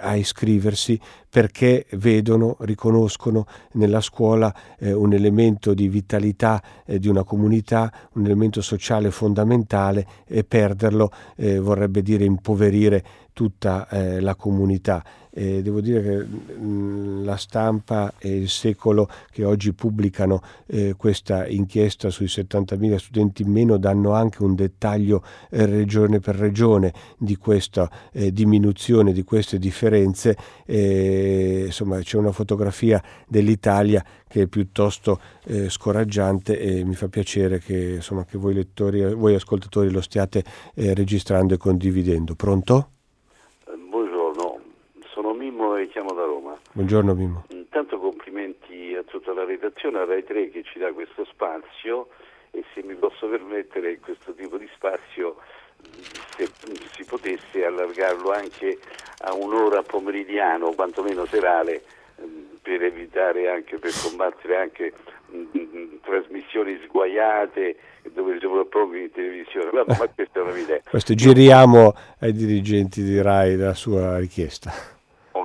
[0.00, 0.98] a iscriversi
[1.36, 8.24] perché vedono, riconoscono nella scuola eh, un elemento di vitalità eh, di una comunità, un
[8.24, 13.04] elemento sociale fondamentale e perderlo eh, vorrebbe dire impoverire
[13.36, 15.04] tutta eh, la comunità.
[15.38, 20.94] Eh, devo dire che mh, mm, la stampa e il secolo che oggi pubblicano eh,
[20.96, 26.94] questa inchiesta sui 70.000 studenti in meno danno anche un dettaglio eh, regione per regione
[27.18, 30.34] di questa eh, diminuzione, di queste differenze.
[30.64, 37.96] insomma c'è una fotografia dell'Italia che è piuttosto eh, scoraggiante e mi fa piacere che,
[37.96, 40.42] insomma, che voi lettori, voi ascoltatori lo stiate
[40.74, 42.34] registrando e condividendo.
[42.34, 42.92] Pronto?
[45.36, 46.58] Mimmo e chiamo da Roma.
[46.76, 47.44] Buongiorno Mimmo.
[47.52, 52.08] Intanto complimenti a tutta la redazione, a Rai 3 che ci dà questo spazio
[52.50, 55.36] e se mi posso permettere questo tipo di spazio
[56.36, 56.46] se
[56.92, 58.78] si potesse allargarlo anche
[59.20, 61.82] a un'ora pomeridiano, quantomeno serale,
[62.60, 64.92] per evitare anche, per combattere anche
[65.30, 67.76] mh, trasmissioni sguaiate
[68.12, 69.70] dove si proprio in televisione.
[69.72, 70.80] Ma, ma questa è una idea.
[70.90, 74.95] Questo giriamo ai dirigenti di RAI la sua richiesta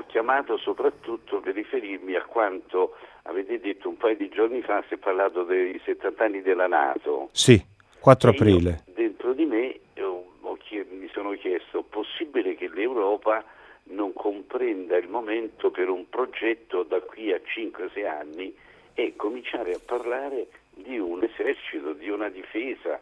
[0.08, 4.98] chiamato soprattutto per riferirmi a quanto avete detto un paio di giorni fa, si è
[4.98, 7.30] parlato dei 70 anni della Nato.
[7.32, 7.62] Sì,
[8.00, 8.84] 4 aprile.
[8.94, 10.58] dentro di me ho, ho,
[10.90, 13.44] mi sono chiesto, possibile che l'Europa
[13.84, 18.56] non comprenda il momento per un progetto da qui a 5-6 anni
[18.94, 23.00] e cominciare a parlare di un esercito, di una difesa,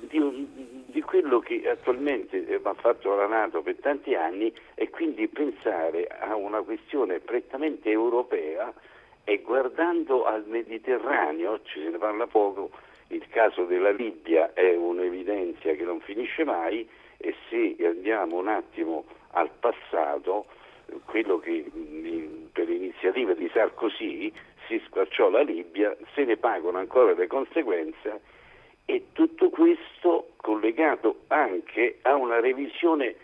[0.00, 0.48] di,
[0.86, 6.34] di, quello che attualmente va fatto la Nato per tanti anni e quindi pensare a
[6.34, 8.72] una questione prettamente europea
[9.24, 12.70] e guardando al Mediterraneo, ci se ne parla poco,
[13.08, 19.04] il caso della Libia è un'evidenza che non finisce mai e se andiamo un attimo
[19.32, 20.46] al passato,
[21.04, 21.70] quello che
[22.52, 24.32] per l'iniziativa di Sarkozy
[24.66, 28.20] si squarciò la Libia, se ne pagano ancora le conseguenze
[28.84, 33.14] e tutto questo collegato anche a una revisione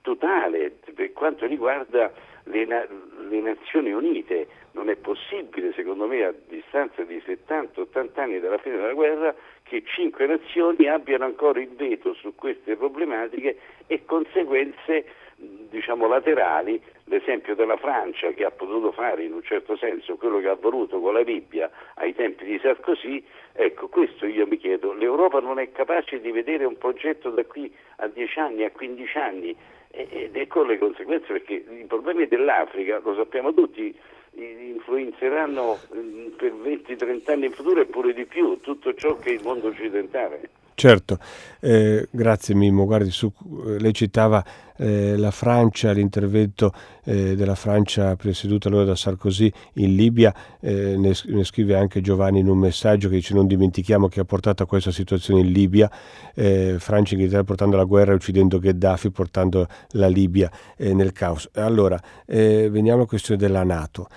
[0.00, 2.12] totale per quanto riguarda
[2.44, 4.48] le, le Nazioni Unite.
[4.72, 9.34] Non è possibile, secondo me, a distanza di 70-80 anni dalla fine della guerra,
[9.70, 13.56] che cinque nazioni abbiano ancora il veto su queste problematiche
[13.86, 15.04] e conseguenze
[15.36, 20.48] diciamo, laterali, l'esempio della Francia che ha potuto fare in un certo senso quello che
[20.48, 25.38] ha voluto con la Libia ai tempi di Sarkozy, ecco questo io mi chiedo, l'Europa
[25.38, 29.56] non è capace di vedere un progetto da qui a 10 anni, a 15 anni?
[29.92, 33.96] Ed ecco le conseguenze perché i problemi dell'Africa, lo sappiamo tutti,
[34.34, 39.32] influenzeranno mm, per 20-30 anni in futuro e pure di più tutto ciò che è
[39.32, 40.50] il mondo occidentale.
[40.74, 41.18] Certo,
[41.60, 42.86] eh, grazie Mimmo.
[42.86, 43.30] Guardi, su,
[43.66, 44.42] eh, lei citava
[44.80, 46.72] eh, la Francia, l'intervento
[47.04, 52.38] eh, della Francia presieduta allora da Sarkozy in Libia, eh, ne, ne, scrive anche Giovanni
[52.38, 55.90] in un messaggio che dice non dimentichiamo che ha portato a questa situazione in Libia,
[56.34, 61.48] eh, Francia e Inghilterra portando la guerra uccidendo Gheddafi, portando la Libia nel caos.
[61.54, 64.08] Allora, veniamo alla questione della Nato.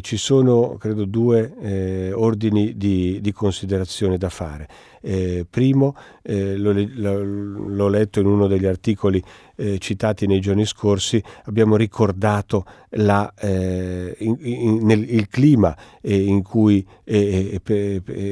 [0.00, 4.68] ci sono, credo, due ordini di, di considerazione da fare.
[5.04, 9.20] Eh, primo, eh, l'ho, l'ho, letto in uno degli articoli
[9.56, 12.64] eh, citati nei giorni scorsi, abbiamo ricordato
[12.96, 17.60] la, eh, in, in, nel, il clima eh, cui, e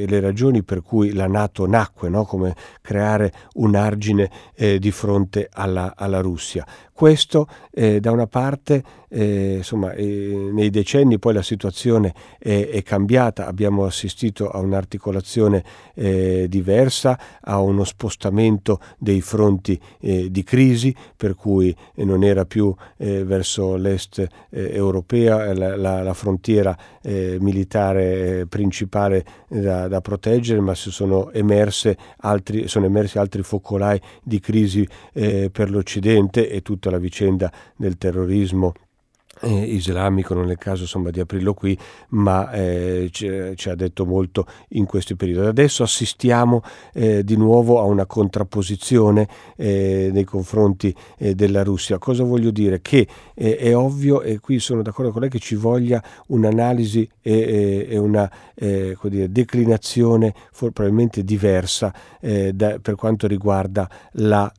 [0.07, 2.25] le ragioni per cui la Nato nacque, no?
[2.25, 6.65] come creare un argine eh, di fronte alla, alla Russia.
[7.01, 12.83] Questo eh, da una parte, eh, insomma, eh, nei decenni poi la situazione è, è,
[12.83, 15.63] cambiata, abbiamo assistito a un'articolazione
[15.95, 22.71] eh, diversa, a uno spostamento dei fronti eh, di crisi, per cui non era più
[22.97, 30.91] eh, verso l'est europea la, la, la frontiera militare principale da, da, proteggere, ma si
[30.91, 37.51] sono, emerse altri, sono emersi altri focolai di crisi per l'Occidente e tutta la vicenda
[37.75, 38.73] del terrorismo
[39.41, 41.77] eh, islamico, non è il caso insomma, di aprirlo qui,
[42.09, 45.47] ma eh, ci, ci, ha detto molto in questo periodo.
[45.47, 46.61] Adesso assistiamo
[46.93, 51.97] eh, di nuovo a una contrapposizione eh, nei confronti eh, della Russia.
[51.97, 52.81] Cosa voglio dire?
[52.81, 57.87] Che eh, è ovvio, e qui sono d'accordo con lei, che ci voglia un'analisi e,
[57.89, 64.51] e una dire, declinazione probabilmente diversa da, per quanto riguarda la,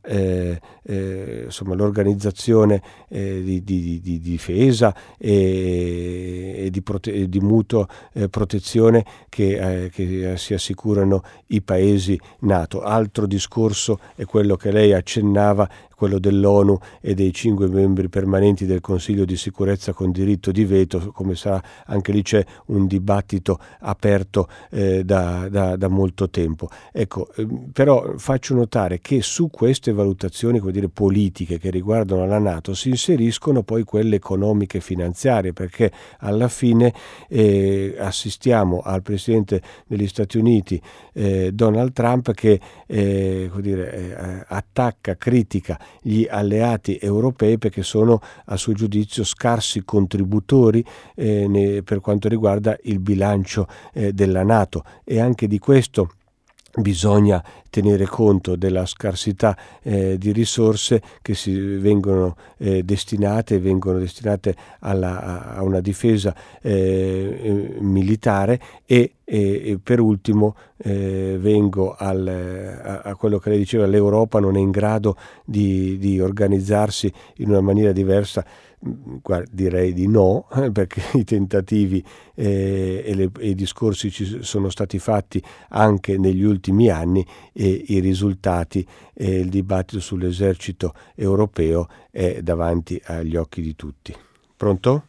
[0.85, 8.29] insomma, l'organizzazione di, di, di, di difesa difesa e, e, di, prote- di, mutuo eh,
[8.29, 12.83] protezione che, eh, che, si assicurano i paesi NATO.
[12.83, 15.69] Altro discorso è quello che lei accennava,
[16.03, 21.13] quello dell'ONU e dei cinque membri permanenti del Consiglio di sicurezza con diritto di veto,
[21.13, 26.69] come sa anche lì c'è un dibattito aperto eh, da, da, da, molto tempo.
[26.91, 32.75] Ecco, eh, però faccio notare che su queste valutazioni dire, politiche che riguardano la Nato
[32.75, 36.93] si inseriscono poi quelle economiche e finanziarie, perché alla fine
[37.29, 40.83] eh, assistiamo al Presidente degli Stati Uniti
[41.13, 48.57] eh, Donald Trump che eh, dire, eh, attacca, critica gli alleati europei perché sono a
[48.57, 50.85] suo giudizio scarsi contributori
[51.15, 54.85] eh, per quanto riguarda il bilancio eh, della Nato.
[55.05, 56.09] E anche di questo
[56.75, 64.55] bisogna tenere conto della scarsità eh, di risorse che si vengono eh, destinate, vengono destinate
[64.81, 72.27] alla, a una difesa eh, militare e, e, per ultimo eh, vengo al,
[72.83, 77.51] a, a, quello che lei diceva, l'Europa non è in grado di, di organizzarsi in
[77.51, 78.45] una maniera diversa
[79.51, 82.05] direi di no, perché i tentativi
[82.35, 87.85] eh, e, le, e, i discorsi ci sono stati fatti anche negli ultimi anni e
[87.89, 94.15] i risultati e il dibattito sull'esercito europeo è davanti agli occhi di tutti.
[94.57, 95.05] Pronto?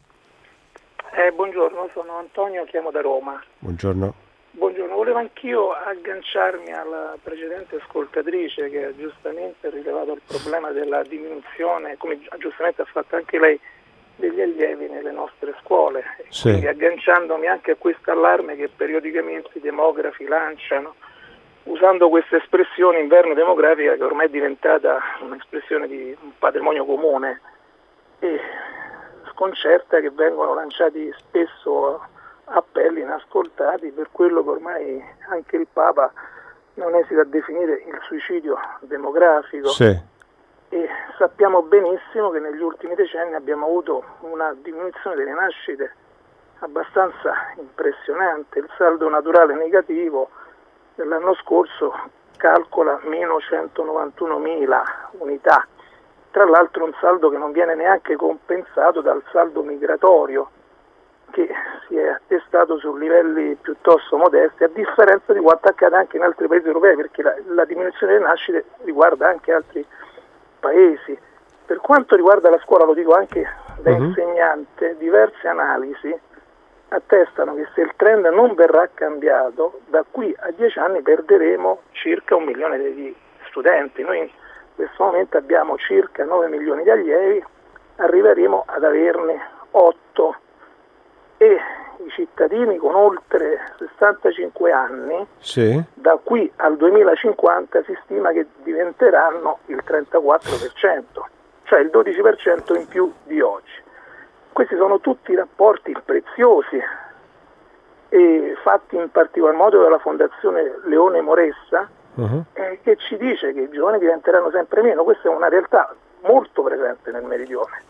[1.16, 3.42] Eh, buongiorno, sono Antonio, chiamo da Roma.
[3.58, 4.23] Buongiorno.
[4.56, 11.96] Buongiorno, volevo anch'io agganciarmi alla precedente ascoltatrice che ha giustamente rilevato il problema della diminuzione,
[11.96, 13.58] come giustamente ha fatto anche lei,
[14.14, 16.04] degli allievi nelle nostre scuole.
[16.28, 16.42] Sì.
[16.50, 20.94] Quindi agganciandomi anche a questo allarme che periodicamente i demografi lanciano,
[21.64, 27.40] usando questa espressione inverno demografica che ormai è diventata un'espressione di un patrimonio comune
[28.20, 28.38] e
[29.32, 32.12] sconcerta che vengono lanciati spesso
[32.44, 36.12] appelli inascoltati per quello che ormai anche il Papa
[36.74, 39.68] non esita a definire il suicidio demografico.
[39.68, 40.12] Sì.
[40.68, 40.88] E
[41.18, 45.94] sappiamo benissimo che negli ultimi decenni abbiamo avuto una diminuzione delle nascite
[46.60, 50.30] abbastanza impressionante, il saldo naturale negativo
[50.94, 51.92] dell'anno scorso
[52.36, 54.82] calcola meno 191.000
[55.18, 55.66] unità,
[56.30, 60.50] tra l'altro un saldo che non viene neanche compensato dal saldo migratorio
[61.34, 61.48] che
[61.88, 66.46] si è attestato su livelli piuttosto modesti, a differenza di quanto accade anche in altri
[66.46, 69.84] paesi europei, perché la, la diminuzione delle nascite riguarda anche altri
[70.60, 71.18] paesi.
[71.66, 73.44] Per quanto riguarda la scuola, lo dico anche
[73.80, 74.04] da uh-huh.
[74.04, 76.16] insegnante, diverse analisi
[76.88, 82.36] attestano che se il trend non verrà cambiato, da qui a dieci anni perderemo circa
[82.36, 83.14] un milione di
[83.48, 84.02] studenti.
[84.02, 84.30] Noi in
[84.76, 87.44] questo momento abbiamo circa 9 milioni di allievi,
[87.96, 89.40] arriveremo ad averne
[89.72, 90.36] 8
[91.36, 91.58] e
[92.04, 95.82] i cittadini con oltre 65 anni, sì.
[95.94, 101.02] da qui al 2050 si stima che diventeranno il 34%,
[101.64, 103.82] cioè il 12% in più di oggi.
[104.52, 106.80] Questi sono tutti rapporti preziosi
[108.08, 112.44] e fatti in particolar modo dalla Fondazione Leone Moressa uh-huh.
[112.52, 115.02] eh, che ci dice che i giovani diventeranno sempre meno.
[115.02, 117.82] Questa è una realtà molto presente nel meridione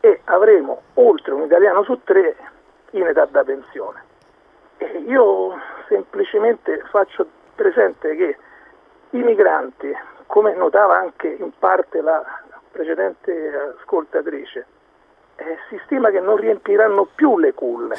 [0.00, 2.36] e avremo oltre un italiano su tre
[2.98, 4.02] in età da pensione.
[4.78, 8.36] E io semplicemente faccio presente che
[9.10, 9.94] i migranti,
[10.26, 12.24] come notava anche in parte la
[12.70, 14.66] precedente ascoltatrice,
[15.36, 17.96] eh, si stima che non riempiranno più le culle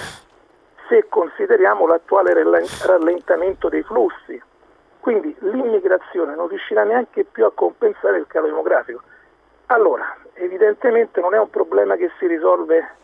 [0.88, 4.42] se consideriamo l'attuale rallentamento dei flussi.
[5.00, 9.02] Quindi l'immigrazione non riuscirà neanche più a compensare il calo demografico.
[9.68, 12.96] Allora, evidentemente non è un problema che si risolve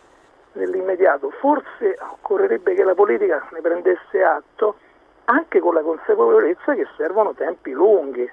[0.54, 1.30] nell'immediato.
[1.39, 4.78] Forse occorrerebbe che la politica ne prendesse atto
[5.26, 8.30] anche con la consapevolezza che servono tempi lunghi,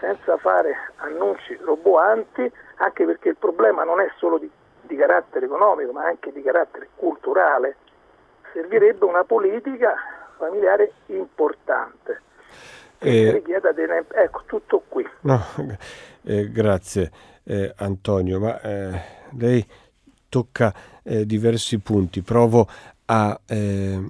[0.00, 4.50] senza fare annunci roboanti, anche perché il problema non è solo di,
[4.82, 7.76] di carattere economico, ma anche di carattere culturale.
[8.52, 9.94] Servirebbe una politica
[10.36, 12.22] familiare importante.
[13.00, 15.08] Eh, richieda dei, ecco, tutto qui.
[15.20, 15.40] No,
[16.24, 17.10] eh, grazie
[17.44, 19.00] eh, Antonio, ma eh,
[19.38, 19.64] lei
[20.28, 20.72] tocca
[21.08, 22.68] eh, diversi punti, provo
[23.06, 24.00] a, eh,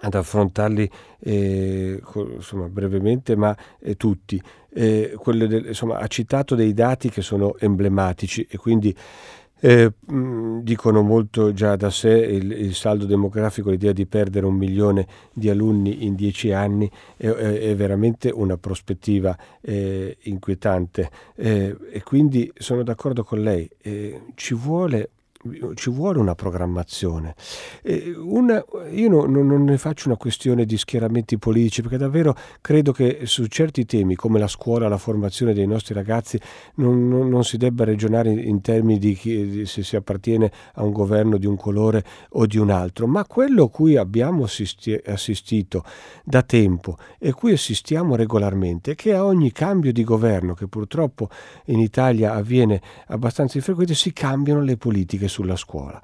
[0.00, 0.90] ad affrontarli
[1.20, 2.00] eh,
[2.36, 4.40] insomma, brevemente, ma eh, tutti.
[4.74, 8.94] Eh, del, insomma, ha citato dei dati che sono emblematici e quindi
[9.64, 9.92] eh,
[10.60, 15.48] dicono molto già da sé il, il, saldo demografico, l'idea di perdere un milione di
[15.50, 21.10] alunni in dieci anni è, è, veramente una prospettiva eh, inquietante.
[21.36, 23.70] Eh, e quindi sono d'accordo con lei,
[24.34, 25.10] ci vuole
[25.74, 27.34] ci vuole una programmazione.
[28.16, 32.92] Una, io no, no, non ne faccio una questione di schieramenti politici perché davvero credo
[32.92, 36.38] che su certi temi come la scuola, la formazione dei nostri ragazzi
[36.76, 40.50] non, non, non si debba ragionare in, in termini di, chi, di, se si appartiene
[40.74, 44.44] a un governo di un colore o di un altro, ma quello a cui abbiamo
[44.44, 45.84] assisti, assistito
[46.24, 51.28] da tempo e cui assistiamo regolarmente è che a ogni cambio di governo che purtroppo
[51.66, 56.00] in Italia avviene abbastanza frequente si cambiano le politiche sulla scuola.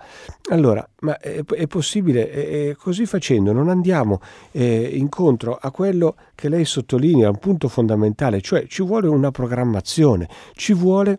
[0.51, 4.20] Allora, ma è, è possibile, e così facendo non andiamo
[4.51, 10.29] eh, incontro a quello che lei sottolinea, un punto fondamentale, cioè ci vuole una programmazione,
[10.55, 11.18] ci vuole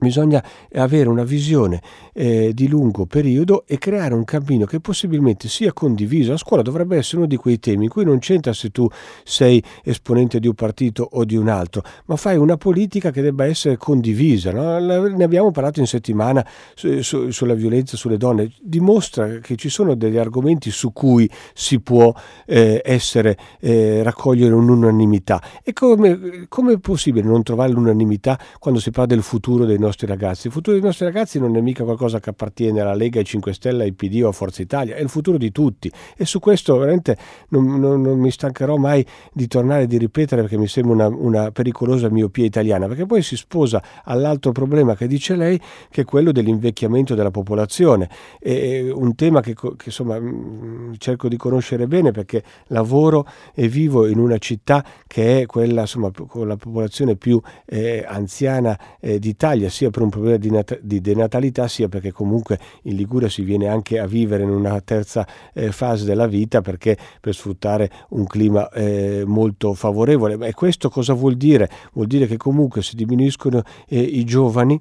[0.00, 0.42] Bisogna
[0.72, 1.82] avere una visione
[2.14, 6.30] eh, di lungo periodo e creare un cammino che possibilmente sia condiviso.
[6.30, 8.88] La scuola dovrebbe essere uno di quei temi in cui non c'entra se tu
[9.24, 13.44] sei esponente di un partito o di un altro, ma fai una politica che debba
[13.44, 14.52] essere condivisa.
[14.52, 14.78] No?
[14.78, 18.52] Ne abbiamo parlato in settimana su, su, sulla violenza sulle donne.
[18.58, 22.10] Dimostra che ci sono degli argomenti su cui si può
[22.46, 25.42] eh, essere, eh, raccogliere un'unanimità.
[25.62, 29.88] E come, come è possibile non trovare l'unanimità quando si parla del futuro dei nostri
[29.90, 30.46] nostri ragazzi.
[30.46, 33.52] Il futuro dei nostri ragazzi non è mica qualcosa che appartiene alla Lega, ai 5
[33.52, 35.90] Stelle, ai PD o a Forza Italia, è il futuro di tutti.
[36.16, 37.16] E su questo veramente
[37.48, 41.06] non, non, non mi stancherò mai di tornare e di ripetere perché mi sembra una,
[41.08, 45.60] una pericolosa miopia italiana, perché poi si sposa all'altro problema che dice lei,
[45.90, 48.08] che è quello dell'invecchiamento della popolazione.
[48.38, 54.06] È un tema che, che insomma mm, cerco di conoscere bene perché lavoro e vivo
[54.06, 59.68] in una città che è quella insomma, con la popolazione più eh, anziana eh, d'Italia,
[59.80, 63.66] sia per un problema di, nat- di, denatalità sia perché comunque in Liguria si viene
[63.66, 68.68] anche a vivere in una terza eh, fase della vita perché per sfruttare un clima
[68.70, 70.36] eh, molto favorevole.
[70.46, 71.70] E questo cosa vuol dire?
[71.94, 74.78] Vuol dire che comunque si diminuiscono eh, i giovani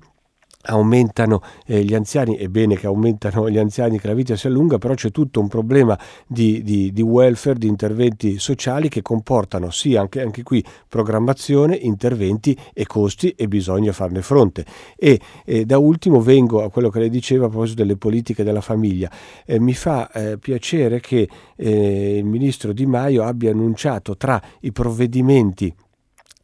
[0.64, 4.78] aumentano eh, gli anziani, è bene che aumentano gli anziani, che la vita si allunga,
[4.78, 5.98] però c'è tutto un problema
[6.28, 12.58] di, di, di welfare, di interventi sociali che comportano sì anche, anche, qui programmazione, interventi
[12.74, 14.66] e costi e bisogna farne fronte.
[14.98, 18.62] E, e da ultimo vengo a quello che lei diceva a proposito delle politiche della
[18.62, 19.10] famiglia.
[19.46, 24.72] Eh, mi fa eh, piacere che eh, il ministro Di Maio abbia annunciato tra i
[24.74, 25.74] provvedimenti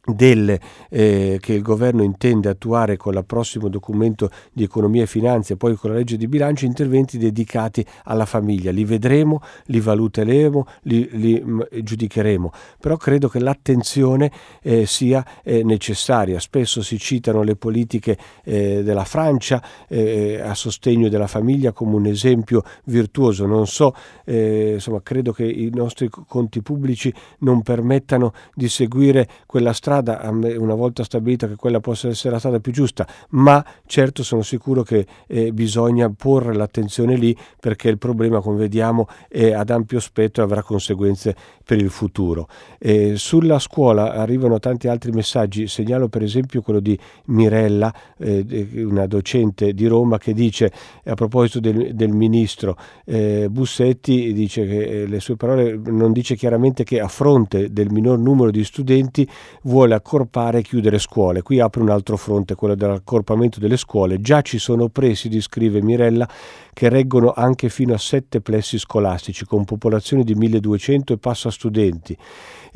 [0.06, 5.54] del, eh, che il governo intende attuare con il prossimo documento di economia e finanza
[5.54, 8.70] e poi con la legge di bilancio interventi dedicati alla famiglia.
[8.70, 14.30] Li vedremo, li valuteremo, li, li mh, mm, giudicheremo, però credo che l'attenzione
[14.62, 16.38] eh, sia eh, necessaria.
[16.38, 22.06] Spesso si citano le politiche eh, della Francia eh, a sostegno della famiglia come un
[22.06, 23.46] esempio virtuoso.
[23.46, 23.94] Non so,
[24.24, 30.28] eh, insomma, credo che i nostri conti pubblici non permettano di seguire quella strada strada,
[30.30, 34.82] una volta stabilita che quella possa essere la strada più giusta, ma certo sono sicuro
[34.82, 40.42] che eh, bisogna porre l'attenzione lì perché il problema, come vediamo, è ad ampio spettro
[40.42, 41.34] e avrà conseguenze
[41.64, 42.48] per il futuro.
[42.78, 49.06] Eh, sulla scuola arrivano tanti altri messaggi, segnalo per esempio quello di Mirella, eh, una
[49.06, 50.70] docente di Roma, che dice
[51.04, 56.36] a proposito del, del ministro eh, Bussetti, dice che eh, le sue parole non dice
[56.36, 59.28] chiaramente che a fronte del minor numero di studenti
[59.62, 61.42] vuole vuole accorpare e chiudere scuole.
[61.42, 64.20] Qui apre un altro fronte, quello dell'accorpamento delle scuole.
[64.20, 66.28] Già ci sono presidi, scrive Mirella,
[66.72, 72.16] che reggono anche fino a sette plessi scolastici con popolazione di 1200 e passa studenti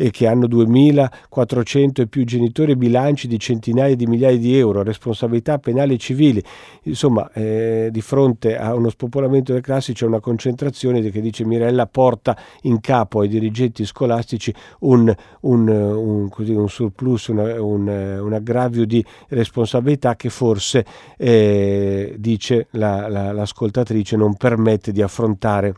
[0.00, 5.58] e che hanno 2400 e più genitori bilanci di centinaia di migliaia di euro, responsabilità
[5.58, 6.42] penali e civili.
[6.84, 11.86] Insomma, eh, di fronte a uno spopolamento delle classi c'è una concentrazione che dice Mirella
[11.86, 19.04] porta in capo ai dirigenti scolastici un, un, un, un surplus, una, un, aggravio di
[19.28, 20.82] responsabilità che forse,
[21.18, 25.74] eh, dice la, la, l'ascoltatrice, non permette di affrontare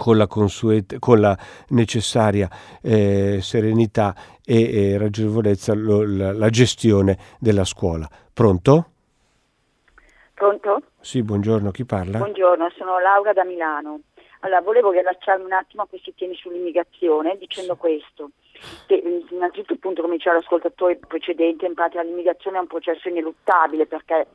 [0.00, 1.36] con la, consuet- con la
[1.68, 2.48] necessaria
[2.80, 8.08] eh, serenità e, e ragionevolezza lo, la, la gestione della scuola.
[8.32, 8.86] Pronto?
[10.32, 10.82] Pronto?
[11.00, 12.16] Sì, buongiorno, chi parla?
[12.16, 14.00] Buongiorno, sono Laura da Milano.
[14.40, 17.78] Allora, volevo riallacciarmi un attimo a questi temi sull'immigrazione dicendo sì.
[17.78, 18.30] questo.
[18.86, 24.26] Che, innanzitutto, appunto, come diceva l'ascoltatore precedente, in pratica l'immigrazione è un processo ineluttabile perché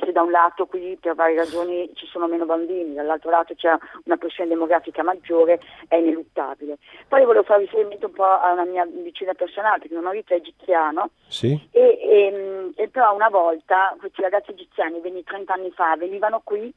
[0.00, 3.74] se da un lato qui per varie ragioni ci sono meno bambini, dall'altro lato c'è
[4.04, 6.78] una pressione demografica maggiore, è ineluttabile.
[7.08, 10.36] Poi volevo fare riferimento un po' a una mia vicina personale, perché mio marito è
[10.36, 11.68] egiziano, sì.
[11.70, 16.72] e, e, e, però una volta questi ragazzi egiziani, 30 anni fa, venivano qui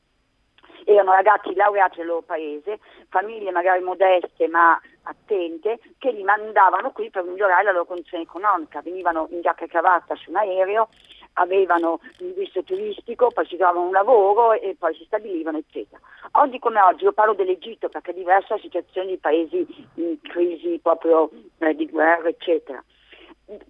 [0.86, 2.80] erano ragazzi laureati nel loro paese,
[3.10, 8.82] famiglie magari modeste ma attente, che li mandavano qui per migliorare la loro condizione economica,
[8.82, 10.90] venivano in giacca e cravatta su un aereo,
[11.36, 16.00] avevano un visto turistico, poi si trovavano un lavoro e poi si stabilivano, eccetera.
[16.34, 19.66] Oggi come oggi, io parlo dell'Egitto perché è diversa la situazione di paesi
[19.96, 21.30] in crisi proprio
[21.60, 22.84] eh, di guerra, eccetera.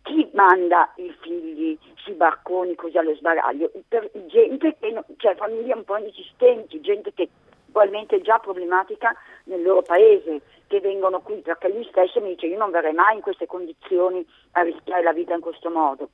[0.04, 3.72] Chi manda i figli sui barconi così allo sbaraglio?
[3.88, 7.30] Per gente che, cioè famiglie un po' inesistenti, gente che
[7.72, 9.14] probabilmente è già problematica
[9.46, 13.16] nel loro paese, che vengono qui, perché lui stesso mi dice io non verrei mai
[13.16, 16.10] in queste condizioni a rischiare la vita in questo modo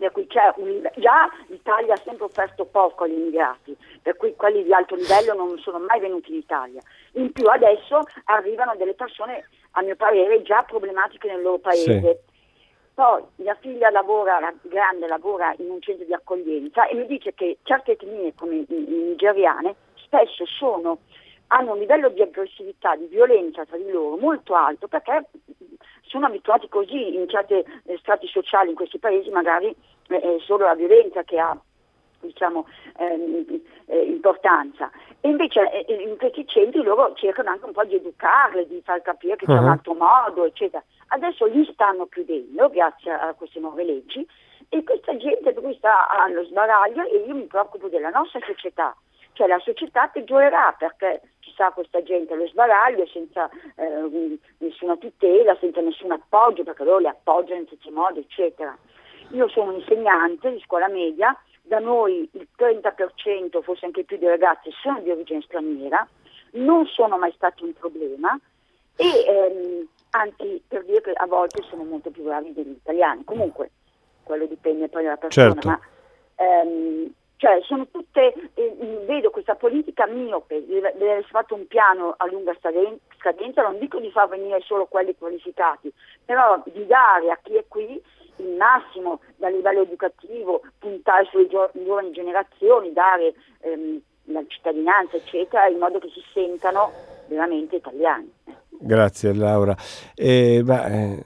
[0.00, 0.26] per cui
[0.56, 5.34] un, già l'Italia ha sempre offerto poco agli immigrati, per cui quelli di alto livello
[5.34, 6.80] non sono mai venuti in Italia.
[7.12, 12.00] In più adesso arrivano delle persone, a mio parere, già problematiche nel loro paese.
[12.00, 12.28] Sì.
[12.94, 17.34] Poi mia figlia lavora, la grande lavora in un centro di accoglienza e mi dice
[17.34, 20.98] che certe etnie come i nigeriane spesso sono,
[21.52, 25.26] hanno un livello di aggressività, di violenza tra di loro molto alto perché
[26.02, 29.74] sono abituati così in certi eh, strati sociali in questi paesi magari
[30.08, 31.56] eh, è solo la violenza che ha
[32.20, 32.66] diciamo,
[32.98, 34.90] ehm, eh, importanza.
[35.20, 38.80] E invece eh, eh, in questi centri loro cercano anche un po' di educarle, di
[38.84, 39.54] far capire che uh-huh.
[39.54, 40.82] c'è un altro modo, eccetera.
[41.08, 44.26] Adesso li stanno chiudendo grazie a queste nuove leggi
[44.68, 48.94] e questa gente per cui sta allo sbaraglio e io mi preoccupo della nostra società.
[49.32, 51.20] Cioè la società peggiorerà perché
[51.50, 56.98] ci sarà questa gente allo sbaraglio senza eh, nessuna tutela, senza nessun appoggio, perché loro
[56.98, 58.76] li appoggiano in tutti i modi, eccetera.
[59.32, 64.26] Io sono un insegnante di scuola media, da noi il 30%, forse anche più di
[64.26, 66.06] ragazzi sono di origine straniera,
[66.52, 68.38] non sono mai stati un problema
[68.96, 73.24] e ehm, anzi per dire che a volte sono molto più bravi degli italiani.
[73.24, 73.70] Comunque,
[74.22, 75.68] quello dipende poi dalla persona, certo.
[75.68, 75.80] ma
[76.36, 82.26] ehm, cioè sono tutte, eh, vedo questa politica miope, deve essere fatto un piano a
[82.26, 85.90] lunga scadenza, non dico di far venire solo quelli qualificati,
[86.22, 87.98] però di dare a chi è qui
[88.36, 95.66] il massimo dal livello educativo, puntare sulle gio- giovani generazioni, dare ehm, la cittadinanza, eccetera,
[95.66, 96.92] in modo che si sentano
[97.26, 98.30] veramente italiani.
[98.68, 99.74] Grazie Laura.
[100.14, 101.24] Eh, ma, eh,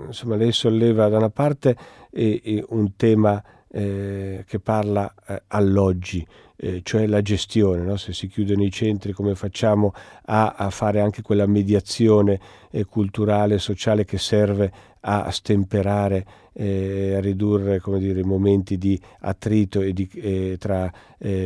[0.00, 1.74] insomma, lei solleva da una parte
[2.10, 3.42] eh, un tema
[3.76, 6.26] eh, che parla eh, all'oggi,
[6.56, 7.98] eh, cioè la gestione, no?
[7.98, 9.92] se si chiudono i centri come facciamo
[10.24, 12.40] a, a fare anche quella mediazione
[12.70, 16.24] eh, culturale, sociale che serve a stemperare,
[16.54, 20.90] eh, a ridurre dire, i momenti di attrito di, tra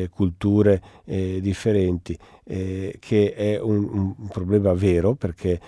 [0.09, 5.61] culture differenti, che è un, un, problema vero perché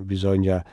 [0.00, 0.64] bisogna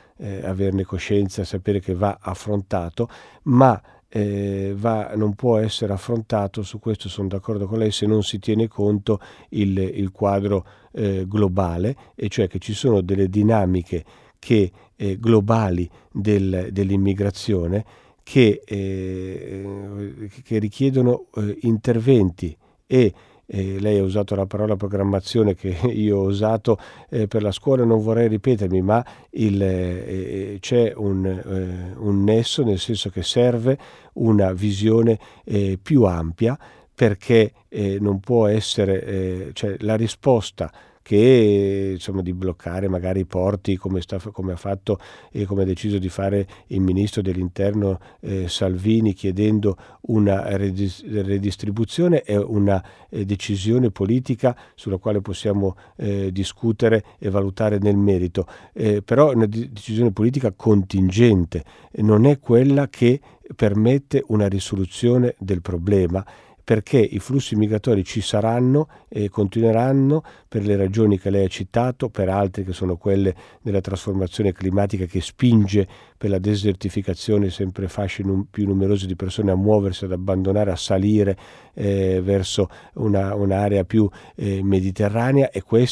[0.44, 3.10] averne coscienza, sapere che va affrontato,
[3.42, 3.78] ma
[4.16, 8.38] eh, va, non può essere affrontato, su questo sono d'accordo con lei, se non si
[8.38, 9.20] tiene conto
[9.50, 14.04] il, il quadro eh, globale, e cioè che ci sono delle dinamiche
[14.38, 17.84] che, eh, globali del, dell'immigrazione
[18.22, 22.56] che, eh, che richiedono eh, interventi
[22.86, 23.12] e
[23.46, 26.78] eh, lei ha usato la parola programmazione che io ho usato
[27.08, 32.64] eh, per la scuola, non vorrei ripetermi, ma il, eh, c'è un, eh, un, nesso
[32.64, 33.78] nel senso che serve
[34.14, 36.58] una visione eh, più ampia
[36.94, 40.72] perché eh, non può essere, cioè la risposta
[41.06, 44.98] che insomma, di bloccare magari i porti come, sta, come, ha fatto
[45.30, 49.76] e come ha deciso di fare il ministro dell'interno eh, Salvini chiedendo
[50.08, 57.96] una redistribuzione è una eh, decisione politica sulla quale possiamo eh, discutere e valutare nel
[57.96, 61.62] merito, eh, però è una decisione politica contingente,
[61.98, 63.20] non è quella che
[63.54, 66.24] permette una risoluzione del problema
[66.66, 72.08] perché i flussi migratori ci saranno e continueranno per le ragioni che lei ha citato,
[72.08, 75.86] per altre che sono quelle della trasformazione climatica che spinge
[76.16, 80.76] per la desertificazione sempre fasce num- più numerose di persone a muoversi, ad abbandonare, a
[80.76, 81.36] salire
[81.74, 85.84] eh, verso una, un'area più eh, mediterranea e questi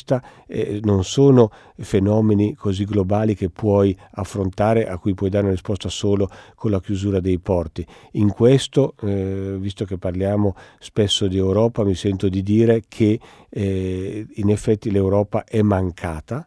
[0.46, 5.88] eh, non sono fenomeni così globali che puoi affrontare, a cui puoi dare una risposta
[5.88, 7.86] solo con la chiusura dei porti.
[8.12, 13.18] In questo, eh, visto che parliamo spesso di Europa, mi sento di dire che
[13.48, 16.46] eh, in effetti l'Europa è mancata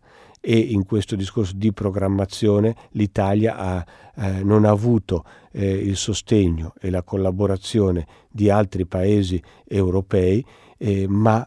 [0.49, 6.73] e in questo discorso di programmazione l'Italia ha, eh, non ha avuto eh, il sostegno
[6.79, 10.45] e la collaborazione di altri paesi europei,
[10.77, 11.45] eh, ma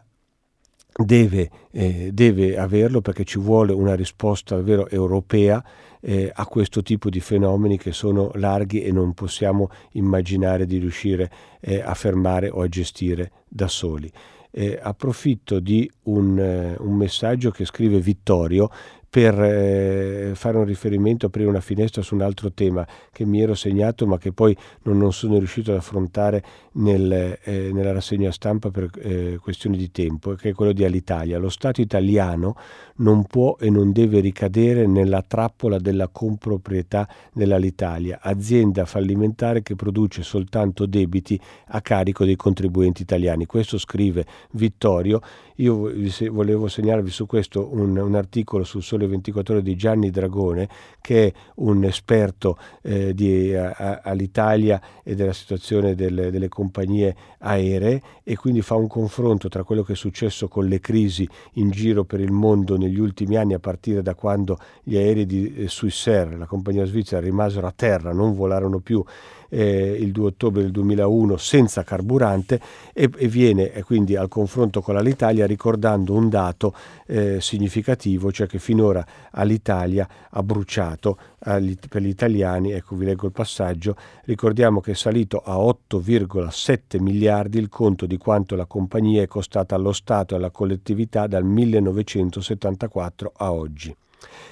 [1.03, 5.65] deve, eh, deve, averlo perché ci vuole una risposta davvero europea
[5.99, 11.31] eh, a questo tipo di fenomeni che sono larghi e non possiamo immaginare di riuscire
[11.59, 14.11] eh, a fermare o a gestire da soli.
[14.53, 18.69] Eh, approfitto di un, eh, un, messaggio che scrive Vittorio
[19.11, 23.55] per eh, fare un riferimento, aprire una finestra su un altro tema che mi ero
[23.55, 26.41] segnato ma che poi non, non sono riuscito ad affrontare
[26.75, 31.39] nel, eh, nella rassegna stampa per eh, questioni di tempo, che è quello di Alitalia.
[31.39, 32.55] Lo Stato italiano
[32.97, 40.23] non può e non deve ricadere nella trappola della comproprietà dell'Alitalia, azienda fallimentare che produce
[40.23, 43.45] soltanto debiti a carico dei contribuenti italiani.
[43.45, 45.19] Questo scrive Vittorio.
[45.61, 45.91] Io
[46.31, 50.67] volevo segnalarvi su questo un, un articolo sul Sole 24 ore di Gianni Dragone,
[50.99, 57.15] che è un esperto eh, di a, a, all'Italia e della situazione del, delle compagnie
[57.37, 61.69] aeree e quindi fa un confronto tra quello che è successo con le crisi in
[61.69, 65.69] giro per il mondo negli ultimi anni a partire da quando gli aerei di eh,
[65.69, 69.03] Swissair, la compagnia svizzera, rimasero a terra, non volarono più
[69.51, 72.59] eh, il 2 ottobre del 2001 senza carburante
[72.93, 76.73] e, e viene eh, quindi al confronto con l'Italia ricordando un dato
[77.07, 83.25] eh, significativo, cioè che finora all'Italia ha bruciato agli, per gli italiani, ecco vi leggo
[83.25, 83.95] il passaggio,
[84.25, 89.75] ricordiamo che è salito a 8,7 miliardi il conto di quanto la compagnia è costata
[89.75, 93.95] allo Stato e alla collettività dal 1974 a oggi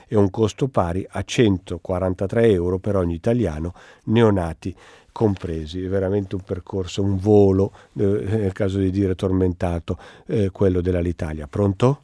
[0.08, 3.74] e un costo pari a 143 euro per ogni italiano,
[4.06, 4.76] neonati
[5.12, 5.84] compresi.
[5.84, 9.98] È veramente un percorso, un volo, eh, nel caso di dire tormentato,
[10.28, 11.48] eh, quello dell'Alitalia.
[11.48, 12.04] Pronto?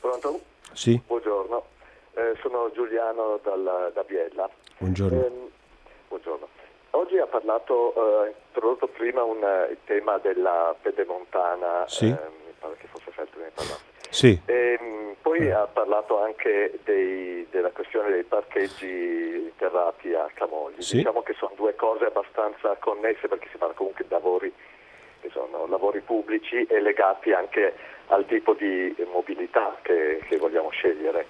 [0.00, 0.40] Pronto?
[0.72, 1.00] Sì.
[1.04, 1.64] Buongiorno,
[2.14, 4.48] eh, sono Giuliano dalla, da Biella.
[4.78, 5.24] Buongiorno.
[5.24, 5.48] Ehm,
[6.08, 6.48] buongiorno.
[6.90, 9.38] Oggi ha parlato, ha eh, introdotto prima un,
[9.70, 12.06] il tema della pedemontana, sì.
[12.06, 13.89] mi pare che fosse Feltri ne parlasse.
[14.10, 14.38] Sì.
[14.44, 15.52] E, ehm, poi mm.
[15.52, 20.80] ha parlato anche dei, della questione dei parcheggi interrati a Camogli.
[20.80, 20.98] Sì.
[20.98, 24.52] Diciamo che sono due cose abbastanza connesse perché si parla comunque di lavori
[25.20, 27.74] che sono lavori pubblici e legati anche
[28.06, 31.26] al tipo di mobilità che, che vogliamo scegliere.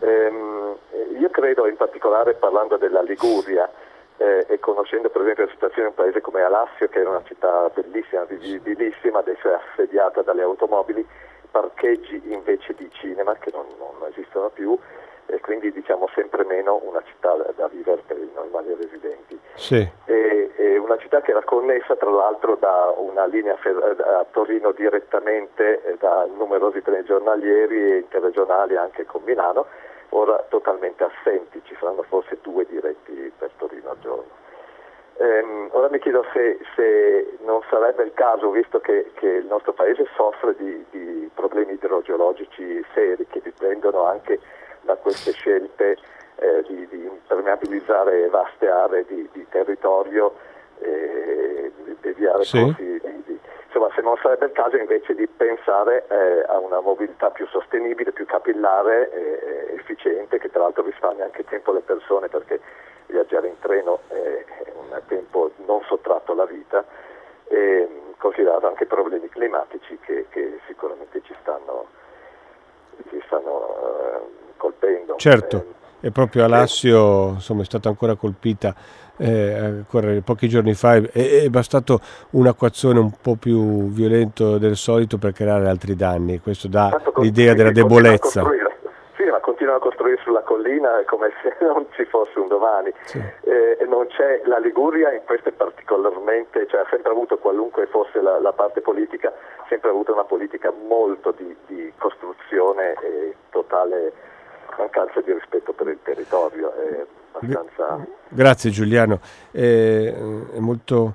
[0.00, 0.76] Ehm,
[1.18, 3.70] io credo in particolare parlando della Liguria
[4.18, 7.24] eh, e conoscendo per esempio la situazione di un paese come Alassio che era una
[7.24, 11.06] città bellissima, vivibilissima, adesso è assediata dalle automobili,
[11.52, 14.76] parcheggi invece di cinema che non, non esistono più
[15.26, 19.38] e quindi diciamo sempre meno una città da, da vivere per i normali residenti.
[19.54, 19.88] Sì.
[20.06, 24.72] E, e una città che era connessa tra l'altro da una linea fer- a Torino
[24.72, 29.66] direttamente eh, da numerosi treni giornalieri e interregionali anche con Milano,
[30.10, 34.41] ora totalmente assenti, ci saranno forse due diretti per Torino al giorno.
[35.18, 39.72] Ehm, ora mi chiedo se, se, non sarebbe il caso, visto che, che il nostro
[39.72, 44.38] paese soffre di, di, problemi idrogeologici seri che dipendono anche
[44.82, 45.96] da queste scelte
[46.36, 50.34] eh, di, di, impermeabilizzare vaste aree di, di territorio
[50.78, 52.60] e di deviare sì.
[52.60, 53.00] corsi
[53.72, 58.12] insomma se non sarebbe il caso invece di pensare eh, a una mobilità più sostenibile,
[58.12, 62.60] più capillare e efficiente, che tra l'altro risparmia anche tempo alle persone perché
[63.12, 64.44] viaggiare in treno è
[64.74, 66.84] un tempo non sottratto alla vita,
[67.48, 71.86] e, considerato anche problemi climatici che, che sicuramente ci stanno,
[73.08, 75.16] ci stanno eh, colpendo.
[75.16, 75.56] Certo,
[76.00, 78.74] eh, e proprio Alassio insomma, è stata ancora colpita
[79.18, 84.76] eh, ancora pochi giorni fa è, è bastato un acquazzone un po' più violento del
[84.76, 88.42] solito per creare altri danni, questo dà l'idea della debolezza.
[89.62, 92.92] Continuano a costruire sulla collina come se non ci fosse un domani.
[93.04, 93.22] Sì.
[93.42, 98.20] Eh, non c'è, la Liguria in questo è particolarmente, cioè ha sempre avuto, qualunque fosse
[98.20, 99.32] la, la parte politica,
[99.68, 104.12] sempre avuto una politica molto di, di costruzione e totale
[104.76, 106.72] mancanza di rispetto per il territorio.
[107.30, 108.04] Abbastanza...
[108.30, 109.20] Grazie Giuliano,
[109.52, 110.12] è,
[110.54, 111.14] è molto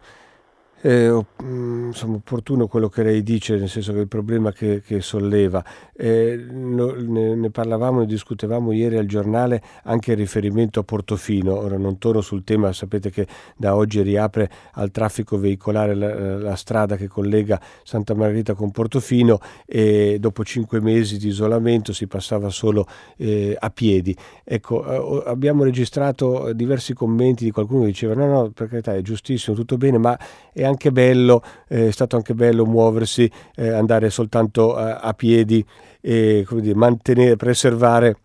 [0.79, 1.09] è
[1.43, 5.63] mm, insomma, opportuno quello che lei dice, nel senso che il problema che, che solleva.
[5.95, 11.57] Eh, no, ne, ne, parlavamo, ne discutevamo ieri al giornale anche in riferimento a Portofino.
[11.57, 16.55] Ora non torno sul tema, sapete che da oggi riapre al traffico veicolare la, la
[16.55, 22.49] strada che collega Santa Margherita con Portofino e dopo cinque mesi di isolamento si passava
[22.49, 22.85] solo
[23.17, 24.15] eh, a piedi.
[24.43, 29.01] Ecco, eh, abbiamo registrato diversi commenti di qualcuno che diceva no, no, per carità è
[29.01, 30.17] giustissimo, tutto bene, ma
[30.53, 35.65] è anche bello, eh, è stato anche bello muoversi, eh, andare soltanto a, a piedi
[36.01, 38.17] e dire, mantenere, preservare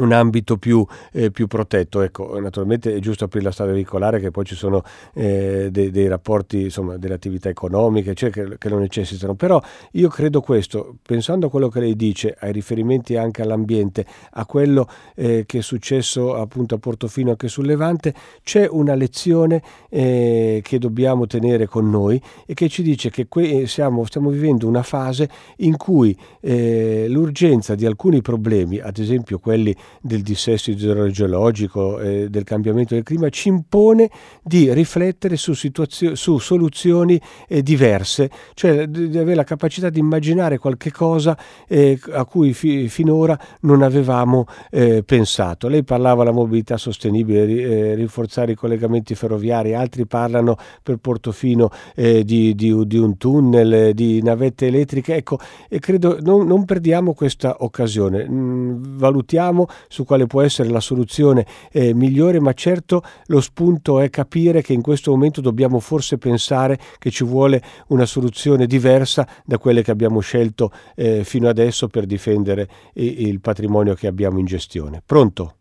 [0.00, 2.02] un ambito più, eh, più, protetto.
[2.02, 4.82] Ecco, naturalmente è giusto aprire la strada veicolare, che poi ci sono
[5.14, 9.34] eh, dei, dei, rapporti, insomma, delle attività economiche cioè, che, che, lo necessitano.
[9.34, 9.60] Però
[9.92, 14.88] io credo questo, pensando a quello che lei dice, ai riferimenti anche all'ambiente, a quello
[15.14, 20.78] eh, che è successo appunto a Portofino anche sul Levante, c'è una lezione eh, che
[20.78, 25.28] dobbiamo tenere con noi e che ci dice che que- siamo, stiamo vivendo una fase
[25.56, 32.44] in cui eh, l'urgenza di alcuni problemi, ad esempio quelli del dissesto idrogeologico e del
[32.44, 34.10] cambiamento del clima ci impone
[34.42, 40.58] di riflettere su, situazio- su soluzioni eh, diverse, cioè di, avere la capacità di immaginare
[40.58, 41.36] qualche cosa
[41.68, 45.68] eh, a cui fi- finora non avevamo eh, pensato.
[45.68, 52.24] Lei parlava della mobilità sostenibile, eh, rinforzare i collegamenti ferroviari, altri parlano per Portofino eh,
[52.24, 55.38] di, di, di, un tunnel, di navette elettriche, ecco,
[55.68, 61.46] e credo non, non perdiamo questa occasione, mm, valutiamo su quale può essere la soluzione
[61.72, 66.78] eh, migliore, ma certo lo spunto è capire che in questo momento dobbiamo forse pensare
[66.98, 72.06] che ci vuole una soluzione diversa da quelle che abbiamo scelto eh, fino adesso per
[72.06, 75.02] difendere il patrimonio che abbiamo in gestione.
[75.04, 75.54] Pronto?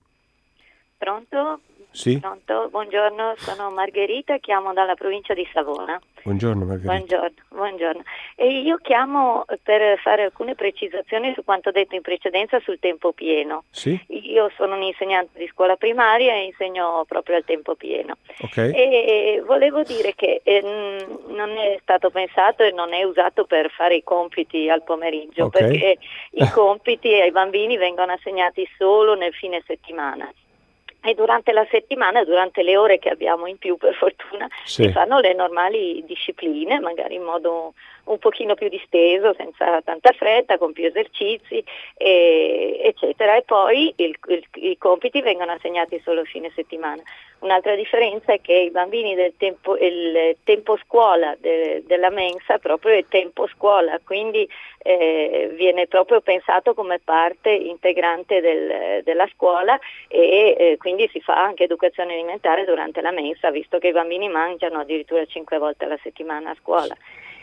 [0.97, 1.59] Pronto?
[1.91, 2.19] Sì?
[2.19, 2.69] Pronto?
[2.69, 5.99] Buongiorno, sono Margherita, chiamo dalla provincia di Savona.
[6.21, 6.93] Buongiorno Margherita.
[6.93, 8.03] Buongiorno, buongiorno.
[8.35, 13.63] E io chiamo per fare alcune precisazioni su quanto detto in precedenza sul tempo pieno.
[13.71, 13.99] Sì?
[14.07, 18.17] Io sono un insegnante di scuola primaria e insegno proprio al tempo pieno.
[18.39, 18.71] Okay.
[18.71, 20.61] E volevo dire che eh,
[21.27, 25.67] non è stato pensato e non è usato per fare i compiti al pomeriggio, okay.
[25.67, 25.97] perché
[26.33, 30.31] i compiti ai bambini vengono assegnati solo nel fine settimana
[31.01, 34.83] e durante la settimana, durante le ore che abbiamo in più per fortuna, sì.
[34.83, 37.73] si fanno le normali discipline, magari in modo
[38.05, 41.63] un pochino più disteso, senza tanta fretta, con più esercizi,
[41.95, 43.35] e, eccetera.
[43.35, 47.01] E poi il, il, i compiti vengono assegnati solo fine settimana.
[47.39, 52.95] Un'altra differenza è che i bambini del tempo, il tempo scuola de, della mensa proprio
[52.95, 54.47] è tempo scuola, quindi
[54.79, 61.41] eh, viene proprio pensato come parte integrante del, della scuola e eh, quindi si fa
[61.41, 65.99] anche educazione alimentare durante la mensa, visto che i bambini mangiano addirittura cinque volte alla
[66.03, 66.95] settimana a scuola.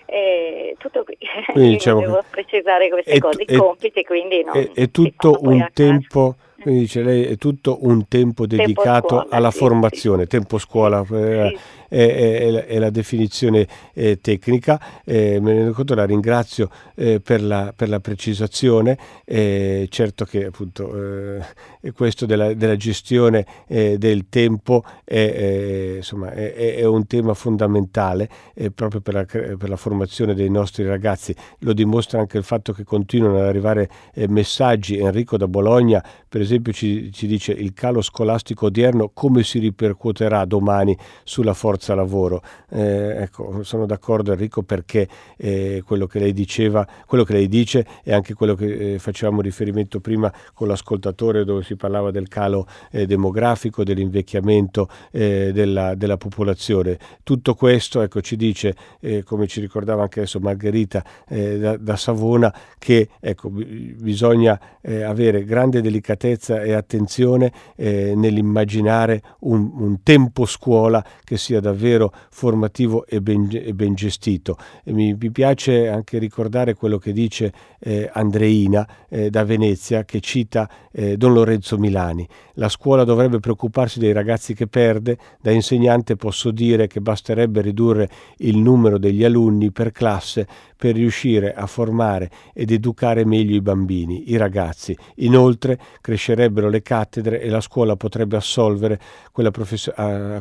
[0.07, 1.19] Eh, tutto qui,
[1.53, 6.37] quindi, diciamo devo precisare queste cose, i compiti quindi non è, è tutto un tempo
[6.61, 10.29] Quindi dice lei è tutto un tempo dedicato tempo scuola, alla sì, formazione, sì.
[10.29, 11.05] tempo scuola.
[11.11, 11.59] Eh, sì
[11.89, 14.81] è, è, è la definizione eh, tecnica.
[15.05, 18.99] Eh, me ne rendo conto, la ringrazio eh, per, la, per, la, precisazione.
[19.25, 21.39] Eh, certo che appunto
[21.81, 28.29] eh, questo della, della gestione eh, del tempo è, insomma, è, un tema fondamentale
[28.75, 31.35] proprio per la, per la, formazione dei nostri ragazzi.
[31.61, 33.89] Lo dimostra anche il fatto che continuano ad arrivare
[34.29, 34.99] messaggi.
[34.99, 40.45] Enrico da Bologna, per esempio, ci, ci dice il calo scolastico odierno come si ripercuoterà
[40.45, 42.43] domani sulla forza forza lavoro.
[42.71, 47.87] Eh, ecco, sono d'accordo Enrico perché eh, quello che lei diceva, quello che lei dice
[48.03, 52.67] è anche quello che eh, facevamo riferimento prima con l'ascoltatore dove si parlava del calo
[52.91, 56.99] eh, demografico, dell'invecchiamento eh, della, della, popolazione.
[57.23, 62.53] Tutto questo ecco, ci dice, eh, come ci ricordava anche adesso Margherita da, da, Savona,
[62.79, 71.61] che ecco, bisogna avere grande delicatezza e attenzione nell'immaginare un, un tempo scuola che sia
[71.67, 74.57] davvero formativo e ben, e ben gestito.
[74.85, 80.21] E mi, mi, piace anche ricordare quello che dice eh, Andreina eh, da Venezia che
[80.21, 82.27] cita eh, Don Lorenzo Milani.
[82.55, 88.09] La scuola dovrebbe preoccuparsi dei ragazzi che perde, da insegnante posso dire che basterebbe ridurre
[88.39, 94.31] il numero degli alunni per classe per riuscire a formare ed educare meglio i bambini,
[94.31, 94.97] i ragazzi.
[95.17, 99.01] Inoltre crescerebbero le cattedre e la scuola potrebbe assolvere
[99.33, 99.93] quella profes-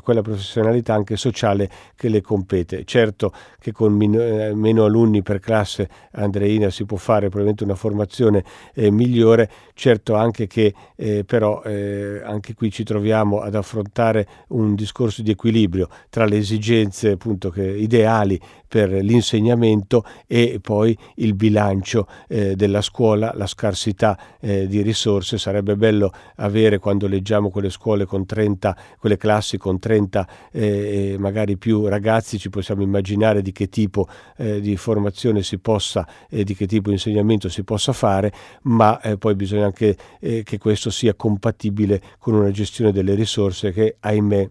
[0.01, 2.83] quella professionalità anche sociale che le compete.
[2.85, 7.75] Certo che con min- eh, meno alunni per classe, Andreina, si può fare probabilmente una
[7.75, 8.43] formazione
[8.73, 14.75] eh, migliore, certo anche che eh, però eh, anche qui ci troviamo ad affrontare un
[14.75, 18.39] discorso di equilibrio tra le esigenze appunto che, ideali
[18.75, 25.37] per l'insegnamento e poi il bilancio eh, della scuola, la scarsità eh, di risorse.
[25.37, 31.55] Sarebbe bello avere quando leggiamo quelle scuole con 30, quelle classi con 30 eh, magari
[31.55, 36.53] più ragazzi, ci possiamo immaginare di che tipo eh, di formazione si possa e di
[36.53, 38.33] che tipo di insegnamento si possa fare,
[38.63, 43.71] ma eh, poi bisogna anche eh, che questo sia compatibile con una gestione delle risorse
[43.71, 44.49] che ahimè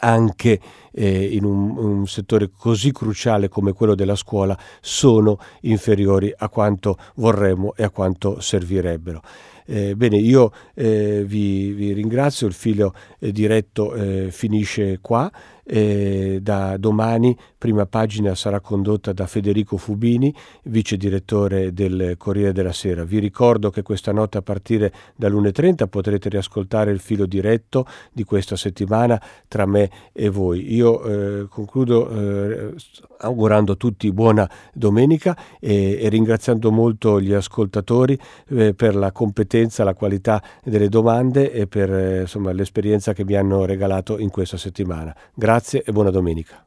[0.00, 0.60] anche
[0.92, 6.96] eh, in un, un, settore così cruciale come quello della scuola sono inferiori a quanto
[7.16, 9.22] vorremmo e a quanto servirebbero.
[9.66, 15.30] Eh, bene, io eh, vi, vi, ringrazio, il filo eh, diretto eh, finisce qua.
[15.72, 20.34] Eh, da domani prima pagina sarà condotta da Federico Fubini,
[20.64, 23.04] vice direttore del Corriere della Sera.
[23.04, 28.56] Vi ricordo che questa notte a partire dall'1.30 potrete riascoltare il filo diretto di questa
[28.56, 30.74] settimana tra me e voi.
[30.74, 32.74] Io eh, concludo eh,
[33.18, 38.18] augurando a tutti buona domenica e, e ringraziando molto gli ascoltatori
[38.48, 43.34] eh, per la competenza, la qualità delle domande e per eh, insomma, l'esperienza che mi
[43.34, 45.14] hanno regalato in questa settimana.
[45.32, 46.64] Grazie Grazie e buona domenica.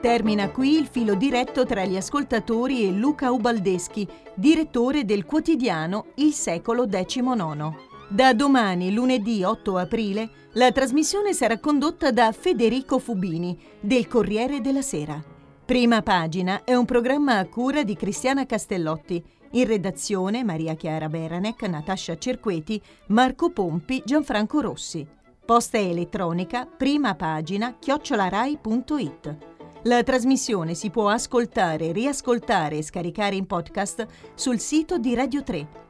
[0.00, 4.06] Termina qui il filo diretto tra gli ascoltatori e Luca Ubaldeschi,
[4.36, 7.89] direttore del quotidiano Il Secolo XIX.
[8.12, 14.82] Da domani, lunedì 8 aprile, la trasmissione sarà condotta da Federico Fubini, del Corriere della
[14.82, 15.22] Sera.
[15.64, 19.22] Prima pagina è un programma a cura di Cristiana Castellotti.
[19.52, 25.06] In redazione Maria Chiara Beranec, Natascia Cerqueti, Marco Pompi, Gianfranco Rossi.
[25.44, 29.36] Posta elettronica, prima pagina, chiocciolarai.it.
[29.84, 34.04] La trasmissione si può ascoltare, riascoltare e scaricare in podcast
[34.34, 35.89] sul sito di Radio 3